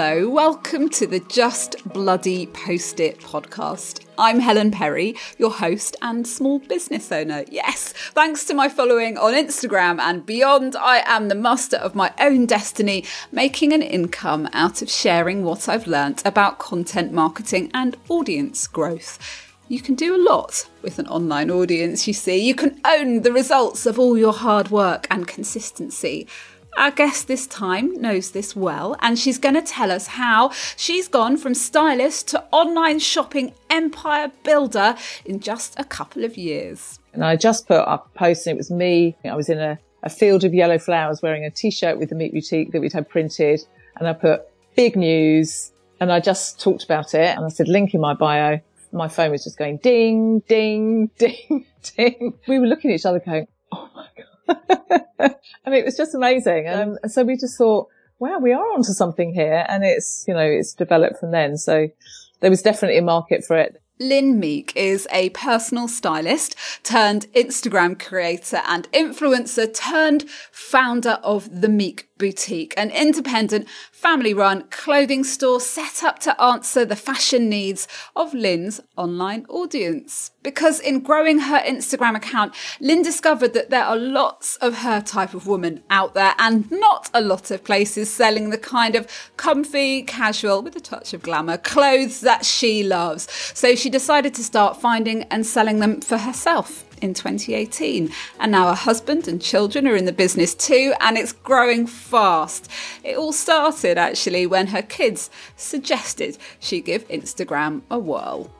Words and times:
Hello, 0.00 0.28
welcome 0.28 0.88
to 0.90 1.08
the 1.08 1.18
Just 1.18 1.74
Bloody 1.92 2.46
Post 2.46 3.00
It 3.00 3.18
podcast. 3.18 4.06
I'm 4.16 4.38
Helen 4.38 4.70
Perry, 4.70 5.16
your 5.38 5.50
host 5.50 5.96
and 6.00 6.24
small 6.24 6.60
business 6.60 7.10
owner. 7.10 7.44
Yes, 7.50 7.94
thanks 8.12 8.44
to 8.44 8.54
my 8.54 8.68
following 8.68 9.18
on 9.18 9.34
Instagram 9.34 9.98
and 9.98 10.24
beyond, 10.24 10.76
I 10.76 11.02
am 11.04 11.26
the 11.26 11.34
master 11.34 11.78
of 11.78 11.96
my 11.96 12.12
own 12.20 12.46
destiny, 12.46 13.06
making 13.32 13.72
an 13.72 13.82
income 13.82 14.48
out 14.52 14.82
of 14.82 14.88
sharing 14.88 15.42
what 15.42 15.68
I've 15.68 15.88
learnt 15.88 16.24
about 16.24 16.60
content 16.60 17.12
marketing 17.12 17.68
and 17.74 17.96
audience 18.08 18.68
growth. 18.68 19.18
You 19.66 19.80
can 19.80 19.96
do 19.96 20.14
a 20.14 20.24
lot 20.24 20.68
with 20.80 21.00
an 21.00 21.08
online 21.08 21.50
audience, 21.50 22.06
you 22.06 22.14
see. 22.14 22.38
You 22.38 22.54
can 22.54 22.80
own 22.84 23.22
the 23.22 23.32
results 23.32 23.84
of 23.84 23.98
all 23.98 24.16
your 24.16 24.32
hard 24.32 24.70
work 24.70 25.08
and 25.10 25.26
consistency. 25.26 26.28
Our 26.78 26.92
guest 26.92 27.26
this 27.26 27.48
time 27.48 28.00
knows 28.00 28.30
this 28.30 28.54
well, 28.54 28.94
and 29.00 29.18
she's 29.18 29.36
going 29.36 29.56
to 29.56 29.62
tell 29.62 29.90
us 29.90 30.06
how 30.06 30.52
she's 30.76 31.08
gone 31.08 31.36
from 31.36 31.52
stylist 31.54 32.28
to 32.28 32.44
online 32.52 33.00
shopping 33.00 33.52
empire 33.68 34.30
builder 34.44 34.94
in 35.24 35.40
just 35.40 35.74
a 35.76 35.82
couple 35.82 36.22
of 36.22 36.36
years. 36.36 37.00
And 37.12 37.24
I 37.24 37.34
just 37.34 37.66
put 37.66 37.80
up 37.80 38.06
a 38.14 38.16
post, 38.16 38.46
and 38.46 38.54
it 38.54 38.56
was 38.56 38.70
me. 38.70 39.16
I 39.24 39.34
was 39.34 39.48
in 39.48 39.58
a, 39.58 39.76
a 40.04 40.08
field 40.08 40.44
of 40.44 40.54
yellow 40.54 40.78
flowers 40.78 41.20
wearing 41.20 41.44
a 41.44 41.50
t 41.50 41.72
shirt 41.72 41.98
with 41.98 42.10
the 42.10 42.14
Meek 42.14 42.32
Boutique 42.32 42.70
that 42.70 42.80
we'd 42.80 42.92
had 42.92 43.08
printed. 43.08 43.60
And 43.96 44.06
I 44.06 44.12
put 44.12 44.42
big 44.76 44.94
news, 44.94 45.72
and 45.98 46.12
I 46.12 46.20
just 46.20 46.60
talked 46.60 46.84
about 46.84 47.12
it. 47.12 47.36
And 47.36 47.44
I 47.44 47.48
said, 47.48 47.66
link 47.66 47.92
in 47.92 48.00
my 48.00 48.14
bio. 48.14 48.60
My 48.92 49.08
phone 49.08 49.32
was 49.32 49.42
just 49.42 49.58
going 49.58 49.78
ding, 49.78 50.44
ding, 50.46 51.10
ding, 51.18 51.66
ding. 51.96 52.38
We 52.46 52.60
were 52.60 52.68
looking 52.68 52.92
at 52.92 53.00
each 53.00 53.04
other 53.04 53.18
going, 53.18 53.48
I 55.20 55.70
mean, 55.70 55.80
it 55.80 55.84
was 55.84 55.96
just 55.96 56.14
amazing. 56.14 56.66
And 56.66 56.98
so 57.06 57.24
we 57.24 57.36
just 57.36 57.58
thought, 57.58 57.88
wow, 58.18 58.38
we 58.38 58.52
are 58.52 58.72
onto 58.72 58.92
something 58.92 59.32
here. 59.32 59.64
And 59.68 59.84
it's, 59.84 60.24
you 60.26 60.34
know, 60.34 60.40
it's 60.40 60.74
developed 60.74 61.18
from 61.18 61.30
then. 61.30 61.56
So 61.56 61.88
there 62.40 62.50
was 62.50 62.62
definitely 62.62 62.98
a 62.98 63.02
market 63.02 63.44
for 63.44 63.56
it. 63.56 63.80
Lynne 64.00 64.38
Meek 64.38 64.72
is 64.76 65.08
a 65.10 65.30
personal 65.30 65.88
stylist 65.88 66.54
turned 66.84 67.26
Instagram 67.32 67.98
creator 67.98 68.62
and 68.68 68.90
influencer 68.92 69.72
turned 69.74 70.24
founder 70.52 71.18
of 71.24 71.60
the 71.60 71.68
Meek 71.68 72.08
Boutique, 72.16 72.74
an 72.76 72.90
independent 72.90 73.66
family 73.98 74.32
run 74.32 74.62
clothing 74.70 75.24
store 75.24 75.60
set 75.60 76.04
up 76.04 76.20
to 76.20 76.40
answer 76.40 76.84
the 76.84 76.94
fashion 76.94 77.48
needs 77.48 77.88
of 78.14 78.32
Lynne's 78.32 78.80
online 78.96 79.44
audience. 79.48 80.30
Because 80.44 80.78
in 80.78 81.00
growing 81.00 81.40
her 81.40 81.58
Instagram 81.58 82.14
account, 82.14 82.54
Lynne 82.80 83.02
discovered 83.02 83.54
that 83.54 83.70
there 83.70 83.82
are 83.82 83.96
lots 83.96 84.54
of 84.58 84.78
her 84.78 85.00
type 85.00 85.34
of 85.34 85.48
woman 85.48 85.82
out 85.90 86.14
there 86.14 86.34
and 86.38 86.70
not 86.70 87.10
a 87.12 87.20
lot 87.20 87.50
of 87.50 87.64
places 87.64 88.08
selling 88.08 88.50
the 88.50 88.58
kind 88.58 88.94
of 88.94 89.08
comfy, 89.36 90.02
casual, 90.02 90.62
with 90.62 90.76
a 90.76 90.80
touch 90.80 91.12
of 91.12 91.22
glamour 91.22 91.58
clothes 91.58 92.20
that 92.20 92.44
she 92.44 92.84
loves. 92.84 93.28
So 93.52 93.74
she 93.74 93.90
decided 93.90 94.32
to 94.34 94.44
start 94.44 94.80
finding 94.80 95.24
and 95.24 95.44
selling 95.44 95.80
them 95.80 96.00
for 96.00 96.18
herself 96.18 96.87
in 96.98 97.14
2018. 97.14 98.10
And 98.38 98.52
now 98.52 98.68
her 98.68 98.74
husband 98.74 99.26
and 99.28 99.40
children 99.40 99.86
are 99.88 99.96
in 99.96 100.04
the 100.04 100.12
business 100.12 100.54
too, 100.54 100.92
and 101.00 101.16
it's 101.16 101.32
growing 101.32 101.86
fast. 101.86 102.70
It 103.02 103.16
all 103.16 103.32
started 103.32 103.98
actually 103.98 104.46
when 104.46 104.68
her 104.68 104.82
kids 104.82 105.30
suggested 105.56 106.38
she 106.60 106.80
give 106.80 107.08
Instagram 107.08 107.82
a 107.90 107.98
whirl. 107.98 108.50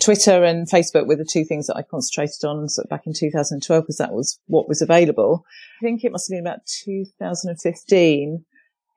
Twitter 0.00 0.44
and 0.44 0.68
Facebook 0.70 1.06
were 1.06 1.16
the 1.16 1.24
two 1.24 1.44
things 1.44 1.66
that 1.66 1.76
I 1.76 1.82
concentrated 1.82 2.44
on 2.44 2.68
sort 2.68 2.86
of 2.86 2.90
back 2.90 3.06
in 3.06 3.12
2012 3.12 3.82
because 3.82 3.96
that 3.96 4.12
was 4.12 4.38
what 4.46 4.68
was 4.68 4.80
available. 4.80 5.44
I 5.80 5.84
think 5.84 6.04
it 6.04 6.12
must 6.12 6.28
have 6.28 6.36
been 6.36 6.46
about 6.46 6.66
2015 6.84 8.44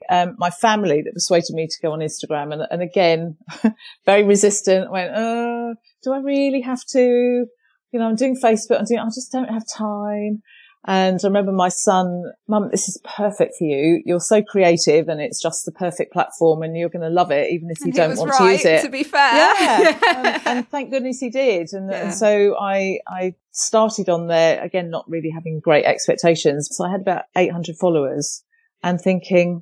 um, 0.10 0.36
my 0.38 0.50
family 0.50 1.02
that 1.02 1.14
persuaded 1.14 1.54
me 1.54 1.68
to 1.68 1.82
go 1.82 1.92
on 1.92 2.00
Instagram. 2.00 2.54
And, 2.54 2.64
and 2.70 2.82
again, 2.82 3.38
very 4.06 4.24
resistant, 4.24 4.92
went, 4.92 5.12
oh, 5.16 5.76
do 6.04 6.14
I 6.14 6.20
really 6.20 6.62
have 6.62 6.84
to? 6.92 7.46
You 7.92 8.00
know, 8.00 8.08
I'm 8.08 8.16
doing 8.16 8.38
Facebook. 8.42 8.80
I'm 8.80 8.86
doing, 8.86 9.00
I 9.00 9.06
just 9.06 9.32
don't 9.32 9.50
have 9.50 9.64
time. 9.68 10.42
And 10.88 11.20
I 11.24 11.28
remember 11.28 11.52
my 11.52 11.70
son, 11.70 12.24
mum, 12.48 12.70
this 12.72 12.90
is 12.90 13.00
perfect 13.04 13.54
for 13.60 13.66
you. 13.66 14.02
You're 14.04 14.20
so 14.20 14.42
creative 14.42 15.10
and 15.10 15.22
it's 15.22 15.40
just 15.40 15.64
the 15.66 15.72
perfect 15.72 16.12
platform 16.12 16.64
and 16.64 16.76
you're 16.76 16.90
going 16.90 17.04
to 17.04 17.10
love 17.10 17.30
it, 17.30 17.52
even 17.52 17.70
if 17.70 17.78
you 17.86 17.92
don't 17.92 18.18
want 18.18 18.32
right, 18.32 18.40
to 18.40 18.52
use 18.52 18.66
it. 18.66 18.82
To 18.82 18.90
be 18.90 19.04
fair. 19.04 19.34
Yeah. 19.36 20.00
and, 20.08 20.48
and, 20.48 20.70
thank 20.70 20.90
goodness 20.90 21.20
he 21.20 21.30
did. 21.30 21.70
And, 21.74 21.92
yeah. 21.92 22.06
and, 22.06 22.14
so 22.14 22.58
I, 22.60 23.00
I 23.08 23.36
started 23.52 24.10
on 24.10 24.28
there 24.28 24.64
again, 24.64 24.90
not 24.90 25.08
really 25.08 25.30
having 25.30 25.60
great 25.60 25.86
expectations. 25.86 26.70
So 26.72 26.86
I 26.86 26.92
had 26.92 27.02
about 27.02 27.26
800 27.36 27.76
followers 27.76 28.44
and 28.82 29.00
thinking, 29.00 29.62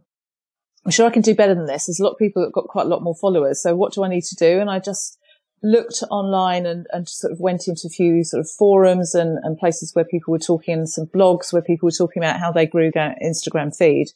I'm 0.89 0.91
sure 0.91 1.05
I 1.05 1.11
can 1.11 1.22
do 1.22 1.35
better 1.35 1.53
than 1.53 1.67
this. 1.67 1.85
There's 1.85 2.00
a 2.00 2.03
lot 2.03 2.13
of 2.13 2.17
people 2.17 2.41
that 2.41 2.51
got 2.51 2.67
quite 2.67 2.88
a 2.88 2.89
lot 2.89 3.03
more 3.03 3.13
followers. 3.13 3.61
So 3.61 3.75
what 3.75 3.94
do 3.94 4.03
I 4.03 4.07
need 4.07 4.23
to 4.23 4.35
do? 4.35 4.59
And 4.59 4.72
I 4.72 4.79
just 4.79 5.19
looked 5.61 6.01
online 6.09 6.66
and, 6.66 6.88
and 6.91 7.07
sort 7.07 7.31
of 7.31 7.39
went 7.39 7.67
into 7.67 7.85
a 7.85 7.91
few 7.91 8.23
sort 8.23 8.39
of 8.39 8.50
forums 8.50 9.13
and, 9.13 9.38
and 9.44 9.55
places 9.55 9.91
where 9.94 10.03
people 10.03 10.31
were 10.31 10.39
talking, 10.39 10.73
and 10.73 10.89
some 10.89 11.05
blogs 11.05 11.53
where 11.53 11.61
people 11.61 11.85
were 11.85 11.91
talking 11.91 12.23
about 12.23 12.39
how 12.39 12.51
they 12.51 12.66
grew 12.66 12.89
their 12.91 13.16
Instagram 13.23 13.75
feed. 13.78 14.07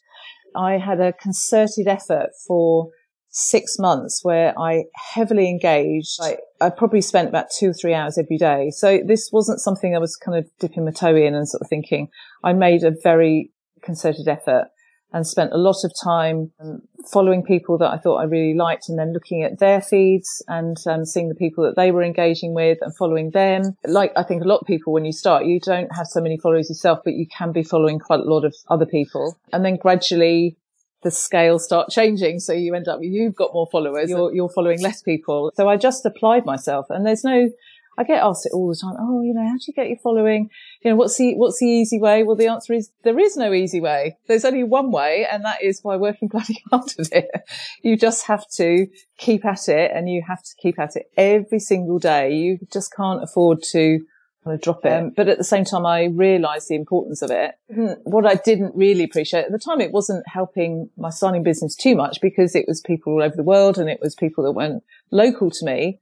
I 0.56 0.80
had 0.80 1.00
a 1.00 1.14
concerted 1.14 1.88
effort 1.88 2.30
for 2.48 2.90
six 3.30 3.78
months 3.78 4.22
where 4.24 4.58
I 4.58 4.86
heavily 5.14 5.52
engaged. 5.52 6.18
I, 6.20 6.38
I 6.60 6.72
probably 6.72 7.02
spent 7.02 7.30
about 7.30 7.52
two 7.56 7.70
or 7.70 7.74
three 7.74 7.94
hours 7.94 8.18
every 8.18 8.40
day. 8.40 8.72
So 8.72 9.00
this 9.06 9.30
wasn't 9.32 9.60
something 9.60 9.96
I 9.96 10.00
was 10.00 10.16
kind 10.16 10.40
of 10.40 10.50
dipping 10.60 10.86
my 10.86 10.92
toe 10.92 11.16
in 11.16 11.36
and 11.36 11.48
sort 11.48 11.62
of 11.62 11.70
thinking. 11.70 12.08
I 12.44 12.54
made 12.54 12.84
a 12.84 12.96
very 13.04 13.52
concerted 13.84 14.28
effort 14.28 14.70
and 15.14 15.28
spent 15.28 15.54
a 15.54 15.58
lot 15.58 15.78
of 15.84 15.94
time 16.04 16.52
um, 16.60 16.82
following 17.12 17.44
people 17.44 17.78
that 17.78 17.92
I 17.92 17.98
thought 17.98 18.18
I 18.18 18.24
really 18.24 18.56
liked 18.58 18.90
and 18.90 18.98
then 18.98 19.14
looking 19.14 19.44
at 19.44 19.60
their 19.60 19.80
feeds 19.80 20.44
and 20.48 20.76
um, 20.88 21.06
seeing 21.06 21.30
the 21.30 21.36
people 21.36 21.64
that 21.64 21.76
they 21.76 21.92
were 21.92 22.04
engaging 22.04 22.54
with 22.54 22.80
and 22.82 22.96
following 22.96 23.30
them. 23.30 23.78
Like 23.86 24.12
I 24.16 24.24
think 24.24 24.44
a 24.44 24.48
lot 24.48 24.60
of 24.60 24.68
people 24.68 24.92
when 24.92 25.06
you 25.06 25.12
start, 25.12 25.46
you 25.46 25.60
don't 25.60 25.94
have 25.96 26.08
so 26.08 26.20
many 26.20 26.38
followers 26.38 26.70
yourself, 26.70 27.00
but 27.06 27.14
you 27.14 27.28
can 27.28 27.52
be 27.52 27.64
following 27.64 28.00
quite 28.00 28.22
a 28.22 28.24
lot 28.24 28.44
of 28.44 28.56
other 28.70 28.88
people. 28.88 29.38
And 29.54 29.64
then 29.64 29.78
gradually 29.78 30.58
the 31.04 31.12
scale 31.12 31.60
start 31.60 31.90
changing. 31.90 32.40
So 32.40 32.54
you 32.54 32.74
end 32.74 32.88
up, 32.88 33.00
you've 33.02 33.36
got 33.36 33.54
more 33.54 33.68
followers, 33.72 34.10
you're, 34.10 34.34
you're 34.34 34.50
following 34.50 34.82
less 34.82 35.02
people. 35.02 35.52
So 35.56 35.70
I 35.70 35.78
just 35.78 36.06
applied 36.06 36.46
myself 36.46 36.88
and 36.90 37.06
there's 37.06 37.24
no, 37.24 37.50
I 37.98 38.04
get 38.04 38.24
asked 38.24 38.46
it 38.46 38.54
all 38.54 38.68
the 38.68 38.76
time. 38.76 38.96
Oh, 39.00 39.22
you 39.22 39.34
know, 39.34 39.46
how 39.46 39.54
do 39.54 39.64
you 39.68 39.74
get 39.74 39.88
your 39.88 39.98
following? 39.98 40.50
You 40.82 40.92
know, 40.92 40.98
what's 40.98 41.18
the, 41.18 41.36
what's 41.36 41.60
the 41.60 41.68
easy 41.68 42.00
way? 42.00 42.24
Well, 42.24 42.36
the 42.36 42.48
answer 42.48 42.74
is 42.74 42.92
there 43.04 43.20
is 43.20 43.38
no 43.38 43.54
easy 43.54 43.80
way. 43.80 44.18
There's 44.28 44.46
only 44.46 44.64
one 44.64 44.92
way 44.92 45.28
and 45.30 45.46
that 45.46 45.62
is 45.62 45.82
by 45.82 45.98
working 45.98 46.28
bloody 46.30 46.64
hard 46.72 46.92
at 47.00 47.12
it. 47.12 47.30
You 47.82 47.98
just 47.98 48.28
have 48.28 48.48
to 48.56 48.88
keep 49.18 49.46
at 49.46 49.70
it 49.70 49.92
and 49.94 50.10
you 50.10 50.24
have 50.28 50.44
to 50.44 50.52
keep 50.58 50.80
at 50.80 50.96
it 50.96 51.12
every 51.18 51.60
single 51.60 52.00
day. 52.00 52.34
You 52.34 52.60
just 52.72 52.94
can't 52.94 53.24
afford 53.24 53.62
to 53.72 54.00
kind 54.44 54.56
of 54.56 54.62
drop 54.62 54.86
it. 54.86 54.92
Um, 54.92 55.12
but 55.16 55.30
at 55.30 55.38
the 55.38 55.44
same 55.44 55.66
time, 55.66 55.86
I 55.86 56.06
realized 56.06 56.70
the 56.70 56.76
importance 56.76 57.22
of 57.22 57.32
it. 57.32 57.56
What 58.04 58.26
I 58.26 58.36
didn't 58.36 58.76
really 58.76 59.04
appreciate 59.04 59.46
at 59.46 59.52
the 59.52 59.60
time, 59.60 59.82
it 59.82 59.92
wasn't 59.92 60.28
helping 60.28 60.90
my 60.98 61.10
styling 61.10 61.44
business 61.44 61.76
too 61.76 61.96
much 61.96 62.20
because 62.22 62.56
it 62.56 62.66
was 62.68 62.82
people 62.82 63.14
all 63.14 63.24
over 63.24 63.36
the 63.36 63.44
world 63.44 63.78
and 63.78 63.90
it 63.90 64.00
was 64.02 64.16
people 64.16 64.44
that 64.44 64.52
weren't 64.52 64.84
local 65.12 65.50
to 65.50 65.66
me. 65.66 66.00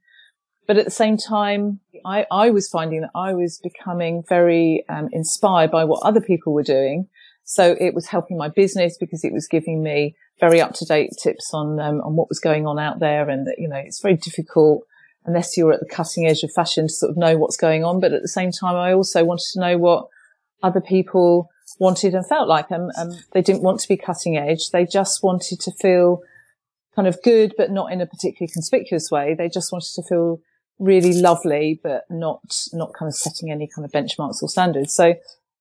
But 0.72 0.78
at 0.78 0.84
the 0.86 0.90
same 0.90 1.18
time, 1.18 1.80
I, 2.02 2.24
I 2.30 2.48
was 2.48 2.66
finding 2.66 3.02
that 3.02 3.10
I 3.14 3.34
was 3.34 3.58
becoming 3.58 4.24
very 4.26 4.86
um, 4.88 5.10
inspired 5.12 5.70
by 5.70 5.84
what 5.84 6.02
other 6.02 6.22
people 6.22 6.54
were 6.54 6.62
doing. 6.62 7.08
So 7.44 7.76
it 7.78 7.92
was 7.92 8.06
helping 8.06 8.38
my 8.38 8.48
business 8.48 8.96
because 8.98 9.22
it 9.22 9.34
was 9.34 9.46
giving 9.46 9.82
me 9.82 10.16
very 10.40 10.62
up 10.62 10.72
to 10.76 10.86
date 10.86 11.10
tips 11.22 11.52
on 11.52 11.78
um, 11.78 12.00
on 12.00 12.16
what 12.16 12.30
was 12.30 12.38
going 12.40 12.66
on 12.66 12.78
out 12.78 13.00
there, 13.00 13.28
and 13.28 13.46
that 13.46 13.56
you 13.58 13.68
know 13.68 13.76
it's 13.76 14.00
very 14.00 14.16
difficult 14.16 14.86
unless 15.26 15.58
you're 15.58 15.74
at 15.74 15.80
the 15.80 15.94
cutting 15.94 16.26
edge 16.26 16.42
of 16.42 16.50
fashion 16.52 16.86
to 16.86 16.94
sort 16.94 17.10
of 17.10 17.18
know 17.18 17.36
what's 17.36 17.58
going 17.58 17.84
on. 17.84 18.00
But 18.00 18.14
at 18.14 18.22
the 18.22 18.28
same 18.28 18.50
time, 18.50 18.74
I 18.74 18.94
also 18.94 19.26
wanted 19.26 19.52
to 19.52 19.60
know 19.60 19.76
what 19.76 20.06
other 20.62 20.80
people 20.80 21.50
wanted 21.78 22.14
and 22.14 22.26
felt 22.26 22.48
like. 22.48 22.70
And 22.70 22.90
um, 22.96 23.10
they 23.32 23.42
didn't 23.42 23.62
want 23.62 23.80
to 23.80 23.88
be 23.88 23.98
cutting 23.98 24.38
edge; 24.38 24.70
they 24.70 24.86
just 24.86 25.22
wanted 25.22 25.60
to 25.60 25.70
feel 25.70 26.22
kind 26.96 27.06
of 27.06 27.22
good, 27.22 27.52
but 27.58 27.70
not 27.70 27.92
in 27.92 28.00
a 28.00 28.06
particularly 28.06 28.50
conspicuous 28.50 29.10
way. 29.10 29.34
They 29.34 29.50
just 29.50 29.70
wanted 29.70 29.92
to 29.96 30.02
feel 30.08 30.40
really 30.82 31.12
lovely, 31.12 31.80
but 31.82 32.04
not, 32.10 32.66
not 32.72 32.92
kind 32.94 33.08
of 33.08 33.14
setting 33.14 33.50
any 33.50 33.68
kind 33.68 33.84
of 33.84 33.92
benchmarks 33.92 34.42
or 34.42 34.48
standards. 34.48 34.92
So 34.94 35.14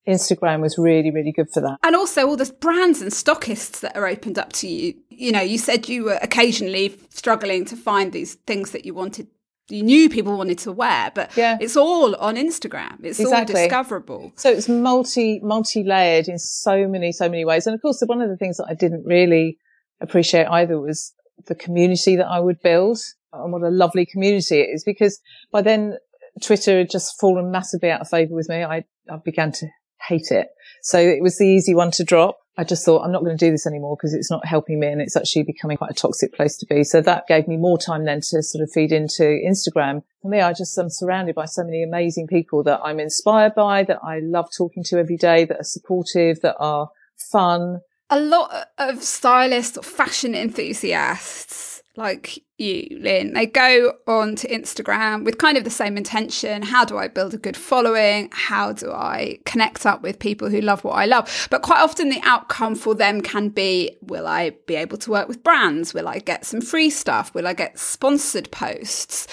Instagram 0.07 0.61
was 0.61 0.77
really, 0.77 1.11
really 1.11 1.31
good 1.31 1.49
for 1.51 1.61
that. 1.61 1.77
And 1.83 1.95
also 1.95 2.27
all 2.27 2.37
the 2.37 2.51
brands 2.59 3.01
and 3.01 3.11
stockists 3.11 3.81
that 3.81 3.95
are 3.95 4.07
opened 4.07 4.39
up 4.39 4.51
to 4.53 4.67
you. 4.67 4.95
You 5.09 5.31
know, 5.31 5.41
you 5.41 5.57
said 5.57 5.87
you 5.87 6.05
were 6.05 6.19
occasionally 6.21 6.97
struggling 7.09 7.65
to 7.65 7.75
find 7.75 8.11
these 8.11 8.35
things 8.35 8.71
that 8.71 8.85
you 8.85 8.93
wanted 8.93 9.27
you 9.69 9.83
knew 9.83 10.09
people 10.09 10.37
wanted 10.37 10.57
to 10.57 10.71
wear, 10.71 11.11
but 11.15 11.35
yeah. 11.37 11.57
it's 11.61 11.77
all 11.77 12.13
on 12.15 12.35
Instagram. 12.35 12.97
It's 13.03 13.19
exactly. 13.19 13.55
all 13.55 13.67
discoverable. 13.67 14.33
So 14.35 14.51
it's 14.51 14.67
multi, 14.67 15.39
multi-layered 15.41 16.27
in 16.27 16.39
so 16.39 16.87
many, 16.87 17.13
so 17.13 17.29
many 17.29 17.45
ways. 17.45 17.67
And 17.67 17.73
of 17.73 17.81
course, 17.81 18.03
one 18.05 18.21
of 18.21 18.29
the 18.29 18.35
things 18.35 18.57
that 18.57 18.67
I 18.69 18.73
didn't 18.73 19.05
really 19.05 19.57
appreciate 20.01 20.47
either 20.47 20.77
was 20.77 21.13
the 21.47 21.55
community 21.55 22.17
that 22.17 22.27
I 22.27 22.39
would 22.39 22.61
build 22.61 22.99
and 23.33 23.51
what 23.51 23.63
a 23.63 23.69
lovely 23.69 24.05
community 24.05 24.59
it 24.61 24.69
is 24.73 24.83
because 24.83 25.19
by 25.51 25.61
then 25.61 25.97
Twitter 26.41 26.79
had 26.79 26.89
just 26.89 27.19
fallen 27.19 27.51
massively 27.51 27.89
out 27.89 28.01
of 28.01 28.09
favor 28.09 28.33
with 28.33 28.49
me. 28.49 28.63
I, 28.63 28.85
I 29.09 29.17
began 29.23 29.51
to 29.53 29.67
hate 30.07 30.31
it. 30.31 30.47
So 30.81 30.99
it 30.99 31.21
was 31.21 31.37
the 31.37 31.47
easy 31.47 31.73
one 31.73 31.91
to 31.91 32.03
drop. 32.03 32.37
I 32.57 32.63
just 32.63 32.83
thought 32.83 33.03
I'm 33.03 33.11
not 33.11 33.23
going 33.23 33.37
to 33.37 33.45
do 33.45 33.51
this 33.51 33.65
anymore 33.65 33.95
because 33.95 34.13
it's 34.13 34.29
not 34.29 34.45
helping 34.45 34.79
me 34.79 34.87
and 34.87 35.01
it's 35.01 35.15
actually 35.15 35.43
becoming 35.43 35.77
quite 35.77 35.91
a 35.91 35.95
toxic 35.95 36.33
place 36.33 36.57
to 36.57 36.65
be. 36.65 36.83
So 36.83 37.01
that 37.01 37.27
gave 37.27 37.47
me 37.47 37.55
more 37.55 37.77
time 37.77 38.05
then 38.05 38.19
to 38.21 38.43
sort 38.43 38.61
of 38.61 38.71
feed 38.71 38.91
into 38.91 39.23
Instagram. 39.23 40.03
For 40.21 40.27
me, 40.29 40.41
I 40.41 40.51
just 40.51 40.77
am 40.77 40.89
surrounded 40.89 41.33
by 41.33 41.45
so 41.45 41.63
many 41.63 41.81
amazing 41.81 42.27
people 42.27 42.61
that 42.63 42.81
I'm 42.83 42.99
inspired 42.99 43.55
by, 43.55 43.83
that 43.83 43.99
I 44.03 44.19
love 44.19 44.49
talking 44.55 44.83
to 44.85 44.97
every 44.97 45.17
day, 45.17 45.45
that 45.45 45.59
are 45.61 45.63
supportive, 45.63 46.41
that 46.41 46.57
are 46.59 46.89
fun. 47.31 47.79
A 48.09 48.19
lot 48.19 48.67
of 48.77 49.01
stylists 49.01 49.77
or 49.77 49.83
fashion 49.83 50.35
enthusiasts 50.35 51.70
like 51.97 52.43
you, 52.57 52.87
Lynne, 53.01 53.33
they 53.33 53.45
go 53.45 53.93
on 54.07 54.35
to 54.37 54.47
Instagram 54.47 55.25
with 55.25 55.37
kind 55.37 55.57
of 55.57 55.63
the 55.63 55.69
same 55.69 55.97
intention. 55.97 56.61
How 56.61 56.85
do 56.85 56.97
I 56.97 57.07
build 57.07 57.33
a 57.33 57.37
good 57.37 57.57
following? 57.57 58.29
How 58.31 58.71
do 58.71 58.91
I 58.91 59.39
connect 59.45 59.85
up 59.85 60.01
with 60.01 60.19
people 60.19 60.49
who 60.49 60.61
love 60.61 60.83
what 60.83 60.93
I 60.93 61.05
love? 61.05 61.47
But 61.49 61.63
quite 61.63 61.81
often 61.81 62.09
the 62.09 62.21
outcome 62.23 62.75
for 62.75 62.95
them 62.95 63.21
can 63.21 63.49
be 63.49 63.97
will 64.01 64.25
I 64.25 64.51
be 64.67 64.75
able 64.75 64.97
to 64.99 65.11
work 65.11 65.27
with 65.27 65.43
brands? 65.43 65.93
Will 65.93 66.07
I 66.07 66.19
get 66.19 66.45
some 66.45 66.61
free 66.61 66.89
stuff? 66.89 67.33
Will 67.33 67.47
I 67.47 67.53
get 67.53 67.77
sponsored 67.77 68.51
posts? 68.51 69.27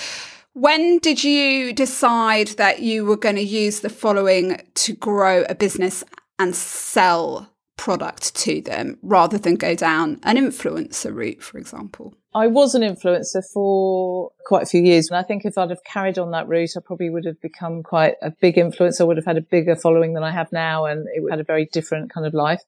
When 0.55 0.99
did 0.99 1.23
you 1.23 1.73
decide 1.73 2.49
that 2.49 2.81
you 2.81 3.05
were 3.05 3.17
going 3.17 3.37
to 3.37 3.43
use 3.43 3.81
the 3.81 3.89
following 3.89 4.61
to 4.75 4.93
grow 4.95 5.45
a 5.49 5.55
business 5.55 6.03
and 6.41 6.57
sell 6.57 7.53
product 7.79 8.35
to 8.35 8.61
them 8.61 8.99
rather 9.03 9.39
than 9.39 9.55
go 9.55 9.75
down 9.75 10.21
an 10.25 10.37
influencer 10.37 11.15
route, 11.15 11.43
for 11.43 11.57
example? 11.57 12.15
I 12.35 12.47
was 12.47 12.75
an 12.75 12.83
influencer 12.83 13.43
for 13.55 14.31
quite 14.45 14.65
a 14.65 14.67
few 14.67 14.83
years. 14.83 15.09
And 15.09 15.17
I 15.17 15.23
think 15.23 15.45
if 15.45 15.57
I'd 15.57 15.71
have 15.71 15.83
carried 15.85 16.19
on 16.19 16.33
that 16.33 16.47
route, 16.47 16.77
I 16.77 16.81
probably 16.85 17.09
would 17.09 17.25
have 17.25 17.41
become 17.41 17.83
quite 17.83 18.17
a 18.21 18.31
big 18.31 18.57
influencer. 18.57 19.01
I 19.01 19.05
would 19.05 19.17
have 19.17 19.25
had 19.25 19.39
a 19.39 19.43
bigger 19.43 19.75
following 19.75 20.13
than 20.13 20.23
I 20.23 20.33
have 20.33 20.53
now. 20.53 20.85
And 20.85 21.07
it 21.15 21.23
had 21.31 21.41
a 21.41 21.45
very 21.45 21.67
different 21.73 22.13
kind 22.13 22.27
of 22.27 22.35
life. 22.35 22.61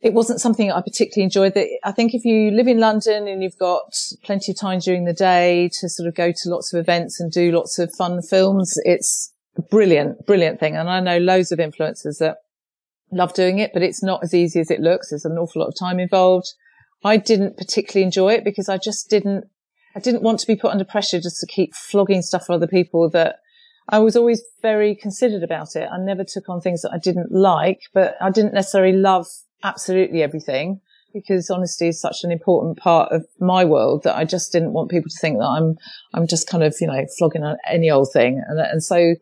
It 0.00 0.14
wasn't 0.14 0.40
something 0.40 0.70
I 0.70 0.80
particularly 0.80 1.24
enjoyed. 1.24 1.54
That 1.54 1.66
I 1.84 1.90
think 1.90 2.14
if 2.14 2.24
you 2.24 2.52
live 2.52 2.68
in 2.68 2.78
London 2.78 3.26
and 3.26 3.42
you've 3.42 3.58
got 3.58 3.92
plenty 4.22 4.52
of 4.52 4.60
time 4.60 4.78
during 4.78 5.04
the 5.04 5.12
day 5.12 5.68
to 5.80 5.88
sort 5.88 6.06
of 6.06 6.14
go 6.14 6.30
to 6.30 6.48
lots 6.48 6.72
of 6.72 6.78
events 6.78 7.18
and 7.18 7.32
do 7.32 7.50
lots 7.50 7.80
of 7.80 7.92
fun 7.98 8.22
films, 8.22 8.74
it's 8.84 9.32
a 9.56 9.62
brilliant, 9.62 10.24
brilliant 10.24 10.60
thing. 10.60 10.76
And 10.76 10.88
I 10.88 11.00
know 11.00 11.18
loads 11.18 11.50
of 11.50 11.58
influencers 11.58 12.18
that 12.18 12.36
love 13.10 13.34
doing 13.34 13.58
it, 13.58 13.72
but 13.72 13.82
it's 13.82 14.02
not 14.02 14.22
as 14.22 14.34
easy 14.34 14.60
as 14.60 14.70
it 14.70 14.80
looks. 14.80 15.10
There's 15.10 15.24
an 15.24 15.38
awful 15.38 15.62
lot 15.62 15.68
of 15.68 15.78
time 15.78 15.98
involved. 15.98 16.52
I 17.04 17.16
didn't 17.16 17.56
particularly 17.56 18.04
enjoy 18.04 18.34
it 18.34 18.44
because 18.44 18.68
I 18.68 18.78
just 18.78 19.08
didn't, 19.08 19.44
I 19.94 20.00
didn't 20.00 20.22
want 20.22 20.40
to 20.40 20.46
be 20.46 20.56
put 20.56 20.72
under 20.72 20.84
pressure 20.84 21.20
just 21.20 21.40
to 21.40 21.46
keep 21.46 21.74
flogging 21.74 22.22
stuff 22.22 22.46
for 22.46 22.54
other 22.54 22.66
people 22.66 23.08
that 23.10 23.36
I 23.88 24.00
was 24.00 24.16
always 24.16 24.42
very 24.60 24.94
considered 24.94 25.42
about 25.42 25.74
it. 25.74 25.88
I 25.90 25.98
never 25.98 26.24
took 26.24 26.48
on 26.48 26.60
things 26.60 26.82
that 26.82 26.92
I 26.92 26.98
didn't 26.98 27.32
like, 27.32 27.80
but 27.94 28.16
I 28.20 28.30
didn't 28.30 28.54
necessarily 28.54 28.96
love 28.96 29.26
absolutely 29.62 30.22
everything 30.22 30.80
because 31.14 31.48
honesty 31.48 31.88
is 31.88 32.00
such 32.00 32.22
an 32.22 32.30
important 32.30 32.76
part 32.76 33.10
of 33.12 33.24
my 33.40 33.64
world 33.64 34.02
that 34.02 34.16
I 34.16 34.24
just 34.24 34.52
didn't 34.52 34.74
want 34.74 34.90
people 34.90 35.08
to 35.08 35.18
think 35.18 35.38
that 35.38 35.46
I'm, 35.46 35.78
I'm 36.12 36.26
just 36.26 36.48
kind 36.48 36.62
of, 36.62 36.76
you 36.80 36.86
know, 36.86 37.06
flogging 37.16 37.44
on 37.44 37.56
any 37.66 37.90
old 37.90 38.10
thing. 38.12 38.42
And, 38.46 38.60
and 38.60 38.84
so 38.84 39.14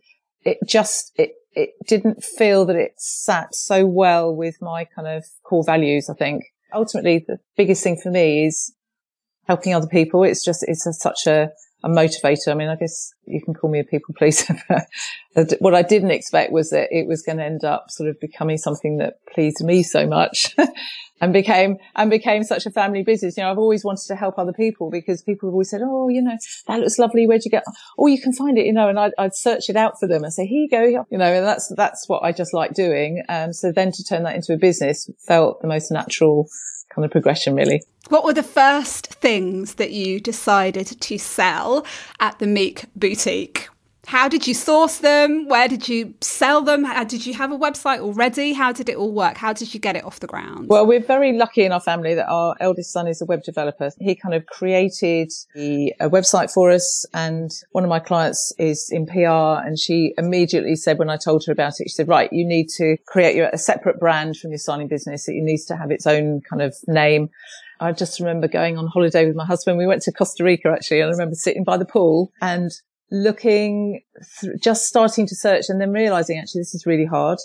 it 0.45 0.59
just, 0.67 1.13
it, 1.17 1.35
it 1.57 1.71
didn't 1.87 2.23
feel 2.23 2.67
that 2.67 2.77
it 2.77 2.93
sat 2.99 3.55
so 3.55 3.87
well 3.87 4.35
with 4.35 4.57
my 4.61 4.85
kind 4.85 5.09
of 5.09 5.25
core 5.43 5.65
values, 5.65 6.09
I 6.09 6.15
think 6.15 6.45
ultimately 6.73 7.25
the 7.27 7.39
biggest 7.57 7.83
thing 7.83 7.97
for 8.01 8.11
me 8.11 8.47
is 8.47 8.75
helping 9.47 9.75
other 9.75 9.87
people. 9.87 10.23
It's 10.23 10.45
just, 10.45 10.65
it's 10.69 10.87
a, 10.87 10.93
such 10.93 11.27
a, 11.27 11.51
a 11.87 11.89
motivator. 11.89 12.49
I 12.49 12.55
mean, 12.55 12.69
I 12.69 12.75
guess 12.75 13.15
you 13.27 13.41
can 13.41 13.55
call 13.55 13.71
me 13.71 13.79
a 13.79 13.85
people 13.85 14.13
pleaser, 14.19 14.57
but 15.35 15.55
what 15.61 15.75
I 15.75 15.83
didn't 15.83 16.11
expect 16.11 16.51
was 16.53 16.71
that 16.71 16.89
it 16.91 17.07
was 17.07 17.23
going 17.23 17.39
to 17.39 17.45
end 17.45 17.65
up 17.65 17.91
sort 17.91 18.11
of 18.11 18.19
becoming 18.19 18.59
something 18.59 18.99
that 18.99 19.25
pleased 19.33 19.65
me 19.65 19.85
so 19.85 20.05
much 20.05 20.57
and 21.21 21.33
became, 21.33 21.77
and 21.95 22.11
became 22.11 22.43
such 22.43 22.67
a 22.67 22.73
family 22.73 23.05
business. 23.05 23.37
You 23.37 23.45
know, 23.45 23.53
I've 23.53 23.59
always 23.59 23.85
wanted 23.85 24.07
to 24.09 24.17
help 24.17 24.37
other 24.37 24.53
people 24.53 24.91
because 24.91 25.23
people 25.23 25.49
have 25.49 25.55
always 25.55 25.71
said, 25.71 25.81
Oh, 25.85 26.09
you 26.09 26.23
know, 26.23 26.37
that 26.67 26.81
looks 26.81 26.99
lovely. 26.99 27.29
Where'd 27.29 27.45
you 27.45 27.53
get? 27.53 27.63
Oh, 27.97 28.09
you 28.09 28.21
can 28.21 28.33
find 28.33 28.59
it, 28.59 28.67
you 28.67 28.73
know, 28.73 28.89
and 28.89 28.99
I'd, 28.99 29.13
I'd 29.17 29.37
search 29.37 29.71
it 29.71 29.77
out 29.77 30.01
for 30.01 30.09
them 30.09 30.25
and 30.25 30.33
say, 30.33 30.45
here 30.45 30.63
you 30.63 30.69
go. 30.69 31.07
You 31.09 31.19
know, 31.19 31.33
and 31.33 31.47
that's, 31.47 31.73
that's 31.77 32.09
what 32.09 32.25
I 32.25 32.33
just 32.33 32.53
like 32.53 32.75
doing. 32.75 33.23
Um, 33.29 33.53
so 33.53 33.71
then 33.71 33.93
to 33.93 34.03
turn 34.03 34.25
that 34.25 34.35
into 34.35 34.53
a 34.53 34.59
business 34.59 35.09
felt 35.25 35.63
the 35.63 35.69
most 35.69 35.93
natural 35.93 36.49
kind 36.95 37.05
of 37.05 37.11
progression, 37.11 37.55
really. 37.55 37.83
What 38.09 38.25
were 38.25 38.33
the 38.33 38.43
first 38.43 39.07
things 39.07 39.75
that 39.75 39.91
you 39.91 40.21
decided 40.21 40.87
to 40.87 41.19
sell 41.19 41.85
at 42.21 42.39
the 42.39 42.47
Meek 42.47 42.85
boutique? 42.95 43.69
How 44.07 44.29
did 44.29 44.47
you 44.47 44.55
source 44.55 44.99
them? 44.99 45.49
Where 45.49 45.67
did 45.67 45.89
you 45.89 46.15
sell 46.21 46.63
them? 46.63 46.85
How, 46.85 47.03
did 47.03 47.27
you 47.27 47.35
have 47.35 47.51
a 47.51 47.59
website 47.59 47.99
already? 47.99 48.53
How 48.53 48.71
did 48.71 48.89
it 48.89 48.97
all 48.97 49.13
work? 49.13 49.37
How 49.37 49.53
did 49.53 49.75
you 49.75 49.81
get 49.81 49.97
it 49.97 50.05
off 50.05 50.21
the 50.21 50.29
ground? 50.29 50.69
Well, 50.69 50.87
we're 50.87 51.01
very 51.01 51.33
lucky 51.33 51.65
in 51.65 51.73
our 51.73 51.81
family 51.81 52.15
that 52.15 52.29
our 52.29 52.55
eldest 52.61 52.93
son 52.93 53.09
is 53.09 53.21
a 53.21 53.25
web 53.25 53.43
developer. 53.43 53.91
He 53.99 54.15
kind 54.15 54.33
of 54.33 54.47
created 54.47 55.33
the, 55.57 55.93
a 55.99 56.09
website 56.09 56.53
for 56.53 56.71
us. 56.71 57.05
And 57.15 57.51
one 57.73 57.83
of 57.83 57.91
my 57.91 57.99
clients 57.99 58.53
is 58.59 58.91
in 58.93 59.07
PR 59.07 59.67
and 59.67 59.77
she 59.77 60.15
immediately 60.17 60.77
said, 60.77 60.99
when 60.99 61.11
I 61.11 61.17
told 61.17 61.45
her 61.47 61.53
about 61.53 61.81
it, 61.81 61.87
she 61.87 61.89
said, 61.89 62.07
right, 62.07 62.33
you 62.33 62.47
need 62.47 62.69
to 62.77 62.97
create 63.07 63.35
your, 63.35 63.49
a 63.53 63.59
separate 63.59 63.99
brand 63.99 64.37
from 64.37 64.53
your 64.53 64.59
signing 64.59 64.87
business. 64.87 65.29
It 65.29 65.35
needs 65.35 65.65
to 65.65 65.77
have 65.77 65.91
its 65.91 66.07
own 66.07 66.43
kind 66.49 66.63
of 66.63 66.77
name. 66.87 67.29
I 67.81 67.91
just 67.91 68.21
remember 68.21 68.47
going 68.47 68.79
on 68.79 68.87
holiday 68.87 69.27
with 69.27 69.35
my 69.35 69.45
husband. 69.45 69.79
We 69.79 69.87
went 69.89 70.03
to 70.03 70.13
Costa 70.13 70.45
Rica 70.45 70.69
actually. 70.69 71.01
And 71.01 71.09
I 71.09 71.11
remember 71.11 71.35
sitting 71.35 71.65
by 71.65 71.77
the 71.77 71.85
pool 71.85 72.31
and 72.41 72.71
looking, 73.11 74.03
th- 74.41 74.61
just 74.61 74.87
starting 74.87 75.27
to 75.27 75.35
search 75.35 75.67
and 75.69 75.81
then 75.81 75.93
realizing 75.93 76.39
actually 76.39 76.61
this 76.61 76.75
is 76.75 76.87
really 76.87 77.07
hard. 77.07 77.39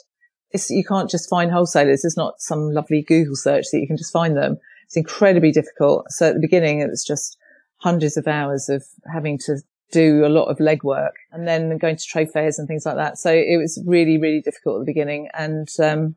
It's, 0.52 0.70
you 0.70 0.84
can't 0.84 1.10
just 1.10 1.30
find 1.30 1.52
wholesalers. 1.52 2.02
There's 2.02 2.18
not 2.18 2.42
some 2.42 2.72
lovely 2.72 3.04
Google 3.04 3.36
search 3.36 3.66
that 3.72 3.80
you 3.80 3.88
can 3.88 3.98
just 3.98 4.12
find 4.12 4.36
them. 4.36 4.58
It's 4.86 4.98
incredibly 4.98 5.52
difficult. 5.52 6.12
So 6.12 6.28
at 6.28 6.34
the 6.34 6.42
beginning, 6.42 6.82
it 6.82 6.90
was 6.90 7.06
just 7.06 7.38
hundreds 7.78 8.18
of 8.18 8.28
hours 8.28 8.70
of 8.70 8.84
having 9.12 9.38
to 9.46 9.60
do 9.92 10.26
a 10.26 10.30
lot 10.30 10.46
of 10.46 10.58
legwork 10.58 11.12
and 11.32 11.48
then 11.48 11.78
going 11.78 11.96
to 11.96 12.06
trade 12.06 12.32
fairs 12.32 12.60
and 12.60 12.68
things 12.68 12.86
like 12.86 12.96
that. 12.96 13.18
So 13.18 13.32
it 13.32 13.58
was 13.58 13.82
really, 13.86 14.18
really 14.18 14.42
difficult 14.42 14.78
at 14.78 14.80
the 14.80 14.92
beginning. 14.92 15.30
And, 15.34 15.68
um, 15.82 16.16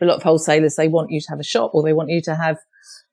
a 0.00 0.04
lot 0.04 0.16
of 0.16 0.22
wholesalers, 0.22 0.76
they 0.76 0.88
want 0.88 1.10
you 1.10 1.20
to 1.20 1.28
have 1.28 1.40
a 1.40 1.44
shop 1.44 1.72
or 1.74 1.82
they 1.82 1.92
want 1.92 2.10
you 2.10 2.20
to 2.22 2.34
have 2.34 2.58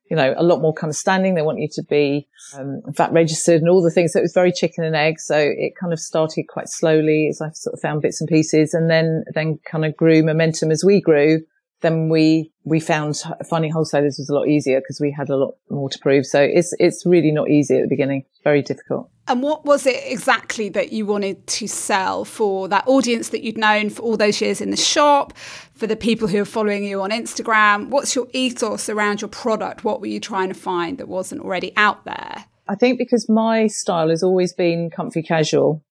you 0.10 0.16
know, 0.16 0.34
a 0.38 0.44
lot 0.44 0.62
more 0.62 0.74
kind 0.74 0.90
of 0.90 0.96
standing. 0.96 1.34
They 1.34 1.42
want 1.42 1.60
you 1.60 1.68
to 1.74 1.84
be 1.84 2.28
um, 2.58 2.82
VAT 2.88 3.12
registered 3.12 3.62
and 3.62 3.70
all 3.70 3.82
the 3.82 3.92
things. 3.92 4.14
So 4.14 4.20
it 4.20 4.24
was 4.24 4.34
very 4.34 4.52
chicken 4.52 4.84
and 4.84 4.96
egg. 4.96 5.20
So 5.20 5.38
it 5.38 5.74
kind 5.80 5.94
of 5.94 6.00
started 6.00 6.46
quite 6.48 6.70
slowly 6.70 7.28
as 7.30 7.42
I 7.42 7.50
sort 7.52 7.74
of 7.74 7.80
found 7.82 8.02
bits 8.02 8.22
and 8.22 8.28
pieces 8.28 8.74
and 8.74 8.90
then, 8.90 9.24
then 9.34 9.60
kind 9.70 9.86
of 9.86 9.96
grew 9.98 10.24
momentum 10.24 10.72
as 10.72 10.84
we 10.86 11.02
grew. 11.02 11.42
Then 11.82 12.10
we, 12.10 12.52
we 12.64 12.80
found 12.80 13.22
finding 13.50 13.72
wholesalers 13.72 14.18
was 14.18 14.30
a 14.30 14.36
lot 14.36 14.48
easier 14.48 14.80
because 14.80 15.00
we 15.02 15.12
had 15.12 15.30
a 15.30 15.38
lot 15.38 15.56
more 15.70 15.90
to 15.90 16.00
prove. 16.00 16.26
So 16.26 16.42
it's, 16.42 16.74
it's 16.80 17.06
really 17.06 17.32
not 17.32 17.50
easy 17.50 17.76
at 17.78 17.82
the 17.82 17.90
beginning. 17.90 18.26
Very 18.44 18.62
difficult. 18.62 19.10
And 19.28 19.42
what 19.42 19.66
was 19.66 19.88
it 19.88 20.04
exactly 20.06 20.70
that 20.70 20.92
you 20.92 21.06
wanted 21.06 21.48
to 21.48 21.68
sell 21.68 22.26
for 22.26 22.68
that 22.68 22.88
audience 22.88 23.30
that 23.30 23.42
you'd 23.42 23.58
known 23.58 23.90
for 23.90 24.04
all 24.04 24.18
those 24.18 24.40
years 24.40 24.62
in 24.62 24.70
the 24.70 24.78
shop, 24.78 25.36
for 25.74 25.88
the 25.88 25.96
people 25.96 26.28
who 26.28 26.42
are 26.42 26.46
following 26.46 26.84
you 26.84 27.02
on 27.02 27.10
Instagram? 27.10 27.90
What's 27.90 28.16
your 28.16 28.28
ethos 28.34 28.88
around 28.88 29.22
your 29.22 29.30
product? 29.30 29.84
What 29.84 30.00
were 30.00 30.08
you 30.08 30.20
trying 30.20 30.50
to 30.50 30.56
find 30.56 31.00
that 31.00 31.08
wasn't 31.08 31.42
already 31.42 31.74
out 31.76 32.06
there? 32.06 32.46
I 32.68 32.76
think 32.76 33.00
because 33.00 33.28
my 33.28 33.66
style 33.68 34.10
has 34.10 34.22
always 34.22 34.54
been 34.54 34.92
comfy 34.92 35.24
casual, 35.24 35.84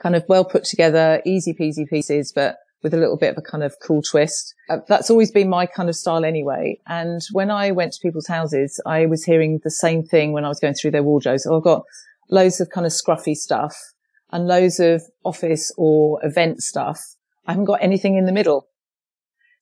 kind 0.00 0.16
of 0.16 0.24
well 0.28 0.44
put 0.44 0.64
together, 0.64 1.22
easy 1.24 1.54
peasy 1.54 1.88
pieces, 1.88 2.32
but 2.32 2.56
with 2.82 2.94
a 2.94 2.96
little 2.96 3.16
bit 3.16 3.30
of 3.30 3.38
a 3.38 3.42
kind 3.42 3.62
of 3.62 3.74
cool 3.82 4.02
twist. 4.02 4.54
Uh, 4.68 4.78
that's 4.88 5.10
always 5.10 5.30
been 5.30 5.48
my 5.48 5.66
kind 5.66 5.88
of 5.88 5.96
style 5.96 6.24
anyway. 6.24 6.80
And 6.86 7.20
when 7.32 7.50
I 7.50 7.72
went 7.72 7.92
to 7.92 7.98
people's 8.00 8.26
houses, 8.26 8.80
I 8.86 9.06
was 9.06 9.24
hearing 9.24 9.60
the 9.62 9.70
same 9.70 10.02
thing 10.02 10.32
when 10.32 10.44
I 10.44 10.48
was 10.48 10.60
going 10.60 10.74
through 10.74 10.92
their 10.92 11.02
wardrobes. 11.02 11.46
Oh, 11.46 11.58
I've 11.58 11.62
got 11.62 11.84
loads 12.30 12.60
of 12.60 12.70
kind 12.70 12.86
of 12.86 12.92
scruffy 12.92 13.34
stuff 13.34 13.76
and 14.30 14.46
loads 14.46 14.80
of 14.80 15.02
office 15.24 15.72
or 15.76 16.24
event 16.24 16.62
stuff. 16.62 17.00
I 17.46 17.52
haven't 17.52 17.64
got 17.64 17.82
anything 17.82 18.16
in 18.16 18.26
the 18.26 18.32
middle. 18.32 18.68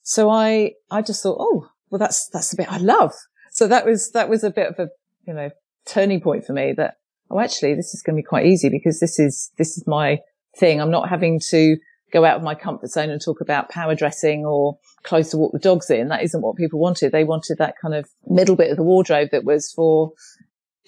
So 0.02 0.30
I, 0.30 0.72
I 0.90 1.02
just 1.02 1.22
thought, 1.22 1.38
oh, 1.40 1.68
well, 1.90 1.98
that's, 1.98 2.28
that's 2.28 2.50
the 2.50 2.56
bit 2.56 2.72
I 2.72 2.78
love. 2.78 3.12
So 3.50 3.66
that 3.68 3.86
was, 3.86 4.12
that 4.12 4.28
was 4.28 4.44
a 4.44 4.50
bit 4.50 4.68
of 4.68 4.78
a, 4.78 4.88
you 5.26 5.34
know, 5.34 5.50
turning 5.86 6.20
point 6.20 6.44
for 6.44 6.52
me 6.52 6.74
that, 6.76 6.94
oh, 7.30 7.40
actually, 7.40 7.74
this 7.74 7.94
is 7.94 8.02
going 8.02 8.16
to 8.16 8.22
be 8.22 8.26
quite 8.26 8.46
easy 8.46 8.68
because 8.68 9.00
this 9.00 9.18
is, 9.18 9.50
this 9.58 9.76
is 9.76 9.86
my 9.86 10.18
thing. 10.56 10.80
I'm 10.80 10.90
not 10.90 11.08
having 11.08 11.40
to 11.50 11.76
go 12.12 12.24
out 12.24 12.36
of 12.36 12.42
my 12.42 12.54
comfort 12.54 12.88
zone 12.88 13.10
and 13.10 13.20
talk 13.22 13.40
about 13.40 13.68
power 13.68 13.94
dressing 13.94 14.44
or 14.44 14.78
clothes 15.02 15.30
to 15.30 15.36
walk 15.36 15.52
the 15.52 15.58
dogs 15.58 15.90
in. 15.90 16.08
That 16.08 16.22
isn't 16.22 16.40
what 16.40 16.56
people 16.56 16.78
wanted. 16.78 17.12
They 17.12 17.24
wanted 17.24 17.58
that 17.58 17.74
kind 17.80 17.94
of 17.94 18.08
middle 18.26 18.56
bit 18.56 18.70
of 18.70 18.76
the 18.76 18.82
wardrobe 18.82 19.28
that 19.32 19.44
was 19.44 19.72
for 19.74 20.12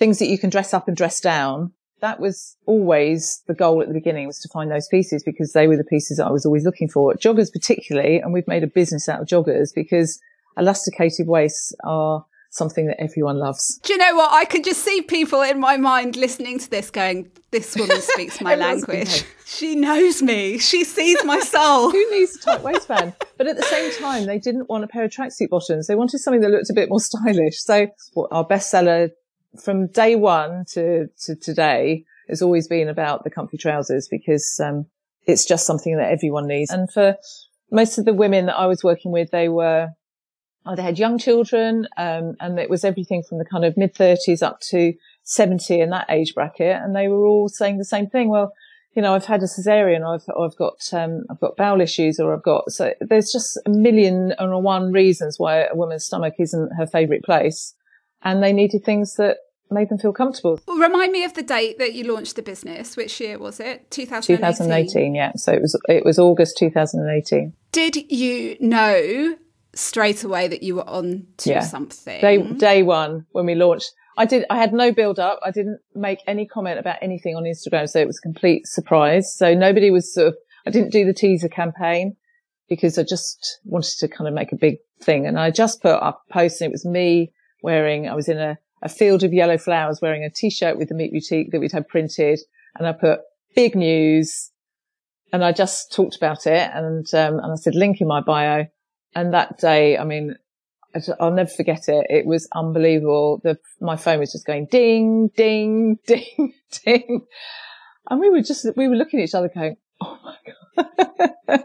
things 0.01 0.19
that 0.19 0.29
you 0.29 0.39
can 0.39 0.51
dress 0.51 0.75
up 0.75 0.89
and 0.89 0.97
dress 0.97 1.21
down. 1.21 1.73
That 2.01 2.19
was 2.19 2.57
always 2.65 3.43
the 3.47 3.55
goal 3.55 3.83
at 3.83 3.89
the 3.89 3.95
beginning 3.95 4.27
was 4.27 4.41
to 4.41 4.49
find 4.49 4.71
those 4.71 4.89
pieces 4.89 5.23
because 5.23 5.53
they 5.53 5.69
were 5.69 5.77
the 5.77 5.85
pieces 5.85 6.17
that 6.17 6.27
I 6.27 6.31
was 6.31 6.47
always 6.47 6.65
looking 6.65 6.89
for. 6.89 7.13
Joggers 7.15 7.53
particularly, 7.53 8.19
and 8.19 8.33
we've 8.33 8.49
made 8.49 8.65
a 8.65 8.67
business 8.67 9.09
out 9.09 9.21
of 9.21 9.29
joggers 9.29 9.69
because 9.75 10.19
elasticated 10.57 11.29
waists 11.29 11.75
are 11.85 12.25
something 12.53 12.87
that 12.87 13.01
everyone 13.01 13.39
loves. 13.39 13.79
Do 13.83 13.93
you 13.93 13.99
know 13.99 14.17
what? 14.17 14.33
I 14.33 14.47
can 14.47 14.63
just 14.63 14.83
see 14.83 15.03
people 15.03 15.43
in 15.43 15.61
my 15.61 15.77
mind 15.77 16.17
listening 16.17 16.59
to 16.61 16.71
this 16.71 16.91
going, 16.91 17.31
this 17.51 17.77
woman 17.77 18.01
speaks 18.01 18.41
my 18.41 18.55
language. 18.55 19.25
She 19.45 19.77
knows 19.77 20.23
me. 20.23 20.57
She 20.59 20.85
sees 20.85 21.23
my 21.25 21.41
soul. 21.41 21.91
Who 21.93 22.11
needs 22.11 22.37
a 22.37 22.41
tight 22.41 22.63
waistband? 22.63 23.15
But 23.37 23.47
at 23.47 23.57
the 23.57 23.63
same 23.65 23.93
time, 24.01 24.25
they 24.25 24.39
didn't 24.39 24.71
want 24.71 24.85
a 24.85 24.89
pair 24.89 25.05
of 25.05 25.11
tracksuit 25.11 25.51
bottoms. 25.51 25.87
They 25.87 25.95
wanted 25.95 26.19
something 26.21 26.41
that 26.41 26.51
looked 26.51 26.71
a 26.71 26.75
bit 26.75 26.89
more 26.89 27.01
stylish. 27.01 27.61
So 27.63 27.89
our 28.33 28.47
bestseller 28.47 29.11
from 29.63 29.89
day 29.89 30.17
one 30.17 30.65
to, 30.73 31.09
to 31.25 31.35
today 31.37 32.05
has 32.29 32.43
always 32.43 32.69
been 32.69 32.89
about 32.89 33.25
the 33.25 33.31
comfy 33.31 33.57
trousers 33.57 34.09
because, 34.09 34.61
um, 34.63 34.87
it's 35.27 35.45
just 35.45 35.67
something 35.67 35.97
that 35.97 36.11
everyone 36.11 36.47
needs. 36.47 36.71
And 36.71 36.91
for 36.91 37.17
most 37.71 37.99
of 37.99 38.05
the 38.05 38.15
women 38.15 38.47
that 38.47 38.57
I 38.57 38.67
was 38.67 38.83
working 38.83 39.13
with, 39.13 39.31
they 39.31 39.49
were, 39.49 39.91
oh, 40.67 40.77
they 40.77 40.83
had 40.83 40.99
young 40.99 41.19
children, 41.19 41.87
um, 41.97 42.35
and 42.41 42.59
it 42.59 42.71
was 42.71 42.85
everything 42.85 43.23
from 43.23 43.39
the 43.39 43.45
kind 43.45 43.65
of 43.65 43.77
mid 43.77 43.95
thirties 43.95 44.43
up 44.43 44.61
to 44.71 44.93
70 45.25 45.81
in 45.81 45.91
that 45.91 46.07
age 46.09 46.35
bracket. 46.35 46.81
And 46.83 46.95
they 46.95 47.09
were 47.09 47.27
all 47.27 47.49
saying 47.49 47.79
the 47.79 47.85
same 47.85 48.09
thing. 48.09 48.29
Well, 48.29 48.53
you 48.95 49.03
know, 49.03 49.15
I've 49.15 49.27
had 49.27 49.43
a 49.43 49.47
cesarean, 49.47 50.01
or 50.01 50.15
I've, 50.15 50.25
or 50.29 50.47
I've 50.47 50.57
got, 50.57 50.79
um, 50.93 51.25
I've 51.31 51.41
got 51.41 51.57
bowel 51.57 51.81
issues, 51.81 52.19
or 52.19 52.35
I've 52.35 52.43
got, 52.43 52.71
so 52.73 52.93
there's 53.01 53.31
just 53.31 53.59
a 53.65 53.71
million 53.71 54.35
and 54.39 54.65
one 54.65 54.91
reasons 54.91 55.39
why 55.39 55.65
a 55.65 55.75
woman's 55.75 56.05
stomach 56.05 56.35
isn't 56.39 56.73
her 56.77 56.87
favorite 56.87 57.23
place. 57.23 57.75
And 58.23 58.43
they 58.43 58.53
needed 58.53 58.85
things 58.85 59.15
that 59.15 59.39
made 59.71 59.89
them 59.89 59.99
feel 59.99 60.13
comfortable. 60.13 60.61
Well, 60.67 60.79
remind 60.79 61.13
me 61.13 61.25
of 61.25 61.35
the 61.35 61.43
date 61.43 61.79
that 61.79 61.95
you 61.95 62.13
launched 62.13 62.37
the 62.37 62.43
business. 62.43 62.97
Which 62.97 63.21
year 63.21 63.39
was 63.39 63.61
it? 63.61 63.91
2018. 63.91 64.37
2018, 64.37 65.15
yeah. 65.15 65.33
So 65.37 65.53
it 65.53 65.63
was, 65.63 65.81
it 65.89 66.05
was 66.05 66.19
August 66.19 66.59
2018. 66.59 67.53
Did 67.73 67.97
you 68.11 68.57
know 68.61 69.37
straight 69.73 70.25
away 70.25 70.49
that 70.49 70.63
you 70.63 70.75
were 70.75 70.89
on 70.89 71.27
to 71.39 71.51
yeah. 71.51 71.61
something? 71.61 72.21
Day, 72.21 72.43
day 72.53 72.83
one 72.83 73.27
when 73.33 73.47
we 73.47 73.55
launched, 73.55 73.93
I 74.19 74.27
did, 74.27 74.45
I 74.51 74.57
had 74.57 74.73
no 74.73 74.93
build 74.93 75.19
up. 75.19 75.39
I 75.45 75.51
didn't 75.51 75.81
make 75.95 76.19
any 76.27 76.47
comment 76.47 76.79
about 76.79 76.97
anything 77.01 77.37
on 77.37 77.45
Instagram. 77.45 77.89
So 77.89 78.01
it 78.01 78.07
was 78.07 78.19
a 78.19 78.23
complete 78.23 78.67
surprise. 78.67 79.35
So 79.35 79.55
nobody 79.55 79.91
was 79.91 80.13
sort 80.13 80.29
of, 80.29 80.37
I 80.67 80.71
didn't 80.71 80.93
do 80.93 81.07
the 81.07 81.15
teaser 81.15 81.49
campaign 81.49 82.17
because 82.69 82.99
I 82.99 83.03
just 83.03 83.61
wanted 83.65 83.97
to 83.99 84.09
kind 84.09 84.29
of 84.29 84.35
make 84.35 84.53
a 84.53 84.57
big 84.57 84.79
thing. 85.01 85.27
And 85.27 85.39
I 85.39 85.51
just 85.51 85.81
put 85.81 85.95
up 85.95 86.23
a 86.29 86.33
post 86.33 86.61
and 86.61 86.69
it 86.69 86.73
was 86.73 86.85
me 86.85 87.33
wearing, 87.63 88.09
I 88.09 88.15
was 88.15 88.29
in 88.29 88.39
a, 88.39 88.59
a 88.83 88.89
field 88.89 89.23
of 89.23 89.33
yellow 89.33 89.59
flowers 89.59 90.01
wearing 90.01 90.25
a 90.25 90.31
t-shirt 90.31 90.79
with 90.79 90.89
the 90.89 90.95
Meek 90.95 91.13
Boutique 91.13 91.53
that 91.53 91.61
we'd 91.61 91.73
had 91.73 91.89
printed. 91.89 92.41
And 92.77 92.87
I 92.87 92.93
put 92.93 93.21
big 93.55 93.75
news 93.75 94.51
and 95.33 95.45
I 95.45 95.53
just 95.53 95.93
talked 95.93 96.17
about 96.17 96.47
it 96.47 96.71
and, 96.73 97.07
um, 97.15 97.39
and 97.39 97.53
I 97.53 97.55
said 97.57 97.75
link 97.75 98.01
in 98.01 98.09
my 98.09 98.21
bio. 98.21 98.67
And 99.15 99.35
that 99.35 99.59
day, 99.59 99.99
I 99.99 100.05
mean, 100.05 100.37
I'll 101.21 101.33
never 101.33 101.51
forget 101.51 101.89
it. 101.89 102.07
It 102.09 102.27
was 102.27 102.49
unbelievable. 102.55 103.41
The, 103.43 103.59
my 103.81 103.97
phone 103.97 104.19
was 104.19 104.33
just 104.33 104.47
going 104.47 104.67
ding, 104.71 105.31
ding, 105.37 105.99
ding, 106.07 106.55
ding. 106.85 107.27
And 108.09 108.21
we 108.21 108.31
were 108.31 108.43
just, 108.43 108.67
we 108.77 108.89
were 108.89 108.97
looking 108.97 109.21
at 109.21 109.25
each 109.25 109.35
other 109.35 109.49
going, 109.49 109.77
Oh 110.01 110.19
my 110.25 110.37
God. 110.37 111.65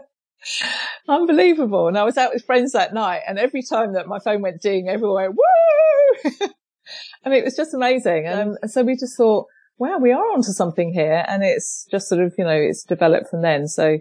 unbelievable. 1.08 1.88
And 1.88 1.98
I 1.98 2.04
was 2.04 2.16
out 2.16 2.32
with 2.34 2.44
friends 2.44 2.72
that 2.72 2.94
night 2.94 3.22
and 3.26 3.38
every 3.38 3.62
time 3.62 3.94
that 3.94 4.06
my 4.06 4.18
phone 4.18 4.42
went 4.42 4.60
ding, 4.60 4.88
everyone 4.88 5.34
went, 5.34 5.36
woo! 5.36 6.48
and 7.24 7.34
it 7.34 7.44
was 7.44 7.56
just 7.56 7.74
amazing. 7.74 8.26
And 8.26 8.56
so 8.66 8.82
we 8.82 8.96
just 8.96 9.16
thought, 9.16 9.46
wow, 9.78 9.98
we 9.98 10.12
are 10.12 10.32
onto 10.32 10.52
something 10.52 10.92
here. 10.92 11.24
And 11.28 11.42
it's 11.42 11.86
just 11.90 12.08
sort 12.08 12.22
of, 12.22 12.34
you 12.38 12.44
know, 12.44 12.50
it's 12.50 12.84
developed 12.84 13.28
from 13.28 13.42
then. 13.42 13.66
So 13.68 13.98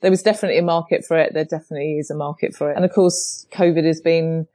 there 0.00 0.10
was 0.10 0.22
definitely 0.22 0.58
a 0.58 0.62
market 0.62 1.04
for 1.04 1.16
it. 1.16 1.34
There 1.34 1.44
definitely 1.44 1.98
is 1.98 2.10
a 2.10 2.14
market 2.14 2.54
for 2.54 2.70
it. 2.70 2.76
And 2.76 2.84
of 2.84 2.92
course, 2.92 3.46
COVID 3.52 3.84
has 3.84 4.00
been, 4.00 4.46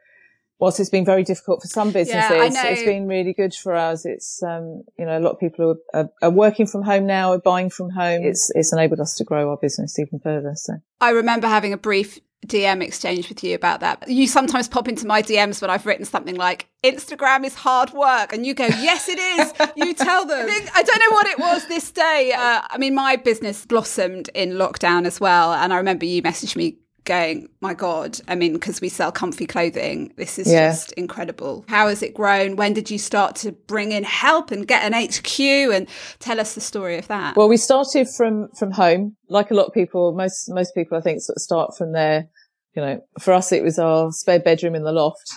whilst 0.62 0.80
it's 0.80 0.91
been 0.91 1.03
very 1.03 1.24
difficult 1.24 1.62
for 1.62 1.68
some 1.68 1.91
businesses, 1.91 2.53
yeah, 2.56 2.68
it's 2.68 2.84
been 2.84 3.08
really 3.08 3.34
good 3.34 3.53
for 3.53 3.75
us. 3.75 4.06
It's, 4.06 4.41
um, 4.44 4.84
you 4.98 5.06
know, 5.06 5.18
a 5.18 5.20
lot 5.20 5.32
of 5.32 5.39
people 5.39 5.75
are, 5.94 6.00
are, 6.00 6.10
are, 6.22 6.30
working 6.30 6.68
from 6.68 6.84
home 6.84 7.08
now, 7.08 7.34
are 7.34 7.39
buying 7.39 7.72
from 7.72 7.89
home. 7.89 8.22
It's, 8.24 8.51
it's 8.53 8.72
enabled 8.72 9.00
us 9.00 9.15
to 9.15 9.24
grow 9.24 9.50
our 9.50 9.58
business 9.58 9.98
even 9.98 10.20
further. 10.20 10.53
So 10.56 10.75
I 11.01 11.10
remember 11.10 11.48
having 11.48 11.74
a 11.74 11.77
brief 11.77 12.20
DM 12.46 12.84
exchange 12.84 13.27
with 13.27 13.44
you 13.44 13.56
about 13.56 13.80
that. 13.80 14.08
You 14.08 14.27
sometimes 14.27 14.68
pop 14.68 14.88
into 14.88 15.08
my 15.08 15.24
DMs 15.24 15.62
when 15.62 15.72
I've 15.72 15.86
written 15.86 16.06
something 16.06 16.36
like 16.36 16.68
Instagram 16.84 17.44
is 17.44 17.56
hard 17.56 17.91
work, 17.94 18.34
and 18.34 18.46
you 18.46 18.56
go, 18.56 18.65
"Yes, 18.65 19.08
it 19.08 19.20
is." 19.20 19.53
you 19.75 19.94
tell 19.94 20.25
them. 20.25 20.48
I, 20.50 20.68
I, 20.74 20.84
don't 20.84 21.00
know 21.00 21.15
what 21.15 21.27
it 21.27 21.38
was 21.38 21.68
this 21.68 21.91
day. 21.91 22.34
Uh, 22.36 22.62
I 22.68 22.77
mean, 22.80 22.96
my 22.96 23.15
business 23.15 23.63
blossomed 23.68 24.30
in 24.34 24.53
lockdown 24.53 25.06
as 25.06 25.20
well, 25.20 25.53
and 25.53 25.72
I 25.72 25.77
remember 25.77 26.06
you 26.06 26.24
messaged 26.24 26.56
me 26.56 26.77
going, 27.05 27.50
"My 27.62 27.74
God!" 27.74 28.20
I 28.27 28.36
mean, 28.36 28.53
because 28.53 28.81
we 28.81 28.89
sell 28.89 29.12
comfy 29.12 29.46
clothing, 29.46 30.13
this 30.17 30.38
is 30.39 30.51
yeah. 30.51 30.70
just 30.70 30.91
incredible. 30.93 31.65
How 31.67 31.88
has 31.88 32.01
it 32.01 32.13
grown? 32.13 32.55
When 32.55 32.74
did 32.74 32.89
you 32.91 32.98
start 32.98 33.36
to 33.38 33.51
bring 33.51 33.91
in 33.91 34.03
help 34.03 34.51
and 34.51 34.67
get 34.67 34.84
an 34.84 34.93
HQ? 34.93 35.39
And 35.39 35.88
tell 36.20 36.39
us 36.39 36.55
the 36.55 36.62
story 36.62 36.98
of 36.98 37.08
that. 37.08 37.36
Well, 37.36 37.50
we 37.50 37.58
started 37.58 38.08
from 38.10 38.50
from 38.58 38.72
home, 38.72 39.15
like 39.29 39.51
a 39.51 39.53
lot 39.53 39.67
of 39.67 39.74
people. 39.74 40.13
Most 40.13 40.46
most 40.50 40.74
people, 40.75 40.98
I 40.98 41.01
think, 41.01 41.22
sort 41.22 41.38
of 41.38 41.41
start 41.41 41.77
from 41.77 41.93
there 41.93 42.29
you 42.75 42.81
know, 42.81 43.03
for 43.20 43.34
us, 43.34 43.51
it 43.51 43.63
was 43.63 43.77
our 43.77 44.12
spare 44.12 44.39
bedroom 44.39 44.75
in 44.75 44.84
the 44.84 44.93
loft. 44.93 45.29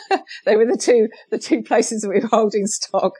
they 0.44 0.56
were 0.56 0.66
the 0.66 0.76
two, 0.76 1.08
the 1.30 1.38
two 1.38 1.62
places 1.62 2.02
that 2.02 2.10
we 2.10 2.20
were 2.20 2.28
holding 2.28 2.66
stock. 2.66 3.14